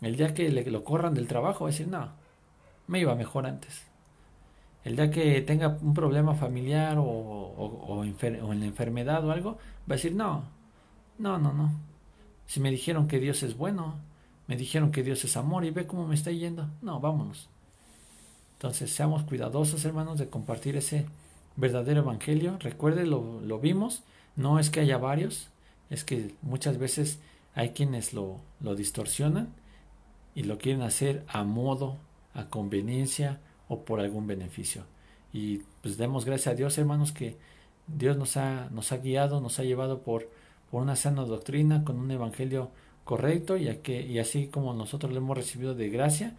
[0.00, 2.10] El día que le, lo corran del trabajo va a decir, no,
[2.90, 3.82] me iba mejor antes.
[4.84, 9.52] El día que tenga un problema familiar o, o, en la enfermedad o algo,
[9.88, 10.42] va a decir, no,
[11.18, 11.70] no, no, no.
[12.46, 13.94] Si me dijeron que Dios es bueno,
[14.48, 16.68] me dijeron que Dios es amor y ve cómo me está yendo.
[16.82, 17.48] No, vámonos.
[18.54, 21.06] Entonces, seamos cuidadosos, hermanos, de compartir ese
[21.54, 22.58] verdadero evangelio.
[22.58, 24.02] Recuerde, lo, lo vimos,
[24.34, 25.48] no es que haya varios,
[25.90, 27.20] es que muchas veces
[27.54, 29.50] hay quienes lo, lo distorsionan
[30.34, 31.98] y lo quieren hacer a modo,
[32.34, 34.84] a conveniencia o por algún beneficio.
[35.32, 37.36] Y pues demos gracias a Dios, hermanos, que
[37.86, 40.28] Dios nos ha, nos ha guiado, nos ha llevado por,
[40.70, 42.70] por una sana doctrina, con un evangelio
[43.04, 46.36] correcto, y, que, y así como nosotros lo hemos recibido de gracia,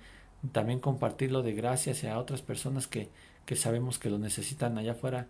[0.52, 3.10] también compartirlo de gracia hacia otras personas que,
[3.46, 5.28] que sabemos que lo necesitan allá afuera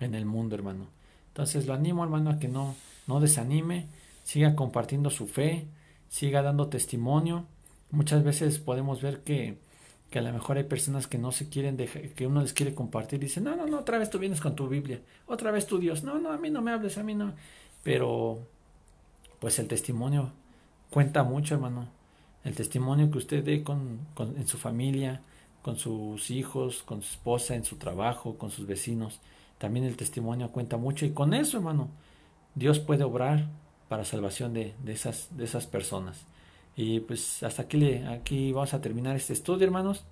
[0.00, 0.88] en el mundo, hermano.
[1.28, 2.74] Entonces lo animo, hermano, a que no,
[3.06, 3.86] no desanime,
[4.24, 5.66] siga compartiendo su fe,
[6.08, 7.46] siga dando testimonio.
[7.90, 9.58] Muchas veces podemos ver que,
[10.10, 12.74] que a lo mejor hay personas que no se quieren dejar, que uno les quiere
[12.74, 15.78] compartir dicen, no, no, no, otra vez tú vienes con tu Biblia, otra vez tu
[15.78, 17.32] Dios, no, no, a mí no me hables, a mí no.
[17.84, 18.40] Pero,
[19.38, 20.32] pues el testimonio
[20.90, 21.88] cuenta mucho, hermano.
[22.44, 25.22] El testimonio que usted dé con, con, en su familia,
[25.62, 29.20] con sus hijos, con su esposa, en su trabajo, con sus vecinos.
[29.58, 31.88] También el testimonio cuenta mucho y con eso, hermano,
[32.54, 33.46] Dios puede obrar
[33.88, 36.24] para salvación de, de, esas, de esas personas.
[36.80, 40.02] Y pues hasta aquí, le, aquí vamos a terminar este estudio, hermanos.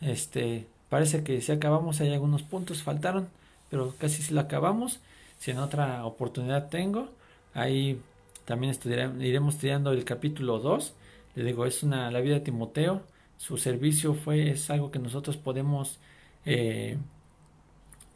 [0.00, 3.28] Este, parece que si acabamos, hay algunos puntos, faltaron,
[3.68, 5.00] pero casi si lo acabamos.
[5.38, 7.10] Si en otra oportunidad tengo,
[7.52, 8.00] ahí
[8.46, 8.74] también
[9.20, 10.94] iremos estudiando el capítulo 2.
[11.34, 13.02] Le digo, es una, la vida de Timoteo
[13.36, 15.98] su servicio fue, es algo que nosotros podemos
[16.46, 16.96] eh,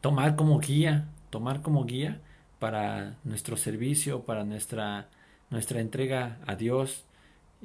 [0.01, 2.20] tomar como guía, tomar como guía
[2.59, 5.09] para nuestro servicio, para nuestra,
[5.51, 7.05] nuestra entrega a Dios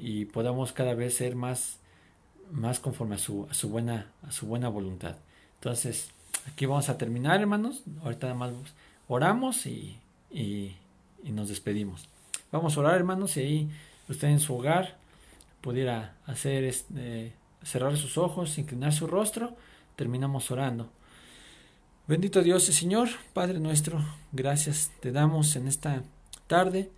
[0.01, 1.77] y podamos cada vez ser más,
[2.51, 5.17] más conforme a su, a su, buena, a su buena voluntad.
[5.55, 6.11] Entonces,
[6.47, 7.83] aquí vamos a terminar, hermanos.
[8.01, 8.53] Ahorita nada más
[9.09, 9.97] oramos y,
[10.31, 10.75] y,
[11.23, 12.07] nos despedimos.
[12.51, 13.69] Vamos a orar, hermanos, y ahí
[14.07, 14.97] usted en su hogar
[15.61, 19.55] pudiera hacer este, cerrar sus ojos, inclinar su rostro,
[19.97, 20.89] terminamos orando.
[22.07, 26.01] Bendito Dios y Señor, Padre nuestro, gracias te damos en esta
[26.47, 26.89] tarde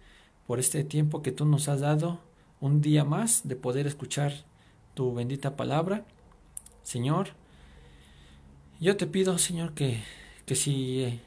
[0.48, 2.20] por este tiempo que tú nos has dado,
[2.62, 4.46] un día más de poder escuchar
[4.94, 6.06] tu bendita palabra.
[6.84, 7.30] Señor,
[8.80, 10.02] yo te pido, Señor, que,
[10.46, 11.20] que si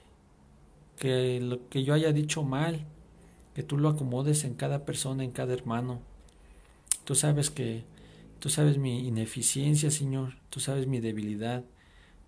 [0.99, 2.87] que lo que yo haya dicho mal,
[3.55, 6.01] que tú lo acomodes en cada persona, en cada hermano.
[7.05, 7.85] Tú sabes que
[8.45, 11.65] Tú sabes mi ineficiencia, Señor, tú sabes mi debilidad,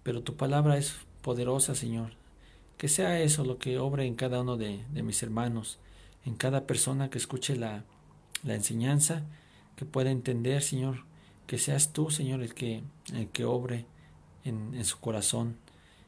[0.02, 2.12] pero tu palabra es poderosa, Señor.
[2.78, 5.78] Que sea eso lo que obre en cada uno de, mis hermanos,
[6.24, 7.84] en cada persona que escuche la,
[8.42, 9.22] la enseñanza,
[9.76, 11.04] que pueda entender, Señor,
[11.46, 12.82] que seas tú, Señor, el que,
[13.12, 13.86] el que obre
[14.44, 15.56] en, en su corazón,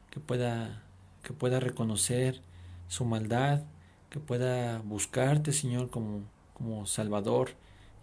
[0.09, 0.83] que pueda,
[1.23, 2.41] que pueda reconocer
[2.87, 3.63] su maldad,
[4.09, 6.23] que pueda buscarte, Señor, como,
[6.53, 7.51] como Salvador,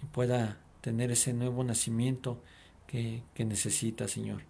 [0.02, 2.40] y pueda tener ese nuevo nacimiento
[2.86, 4.42] que, que necesita, Señor.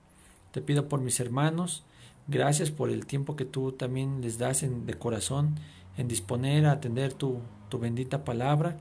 [0.53, 1.85] Te pido por mis hermanos,
[2.29, 5.57] gracias por el tiempo que tú también les das en, de corazón
[5.97, 8.77] en disponer a atender tu, tu bendita palabra.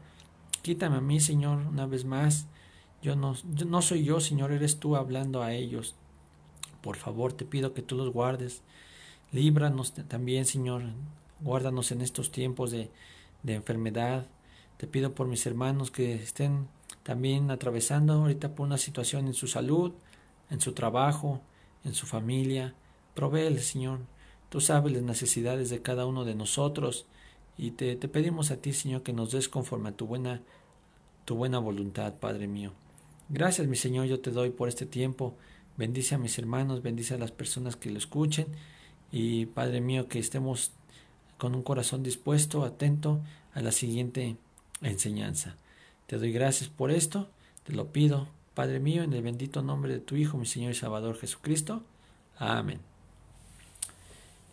[0.66, 2.48] Quítame a mí, Señor, una vez más.
[3.04, 3.36] Yo no,
[3.68, 5.94] no soy yo, Señor, eres tú hablando a ellos.
[6.82, 8.64] Por favor, te pido que tú los guardes.
[9.32, 10.82] Líbranos también, Señor.
[11.40, 12.90] Guárdanos en estos tiempos de,
[13.44, 14.26] de enfermedad.
[14.78, 16.68] Te pido por mis hermanos que estén
[17.04, 19.94] también atravesando ahorita por una situación en su salud,
[20.50, 21.42] en su trabajo,
[21.84, 22.74] en su familia.
[23.14, 24.00] Provéele, Señor.
[24.50, 27.06] Tú sabes las necesidades de cada uno de nosotros
[27.58, 30.42] y te, te pedimos a ti, Señor, que nos des conforme a tu buena,
[31.26, 32.72] tu buena voluntad, Padre mío.
[33.30, 35.36] Gracias, mi Señor, yo te doy por este tiempo.
[35.78, 38.48] Bendice a mis hermanos, bendice a las personas que lo escuchen
[39.12, 40.72] y Padre mío, que estemos
[41.38, 43.22] con un corazón dispuesto, atento
[43.54, 44.38] a la siguiente
[44.82, 45.56] enseñanza.
[46.08, 47.30] Te doy gracias por esto,
[47.64, 50.76] te lo pido, Padre mío, en el bendito nombre de tu Hijo, mi Señor y
[50.76, 51.84] Salvador Jesucristo.
[52.38, 52.80] Amén.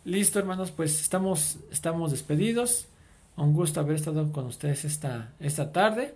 [0.05, 2.89] Listo, hermanos, pues estamos, estamos despedidos.
[3.37, 6.15] Un gusto haber estado con ustedes esta, esta tarde.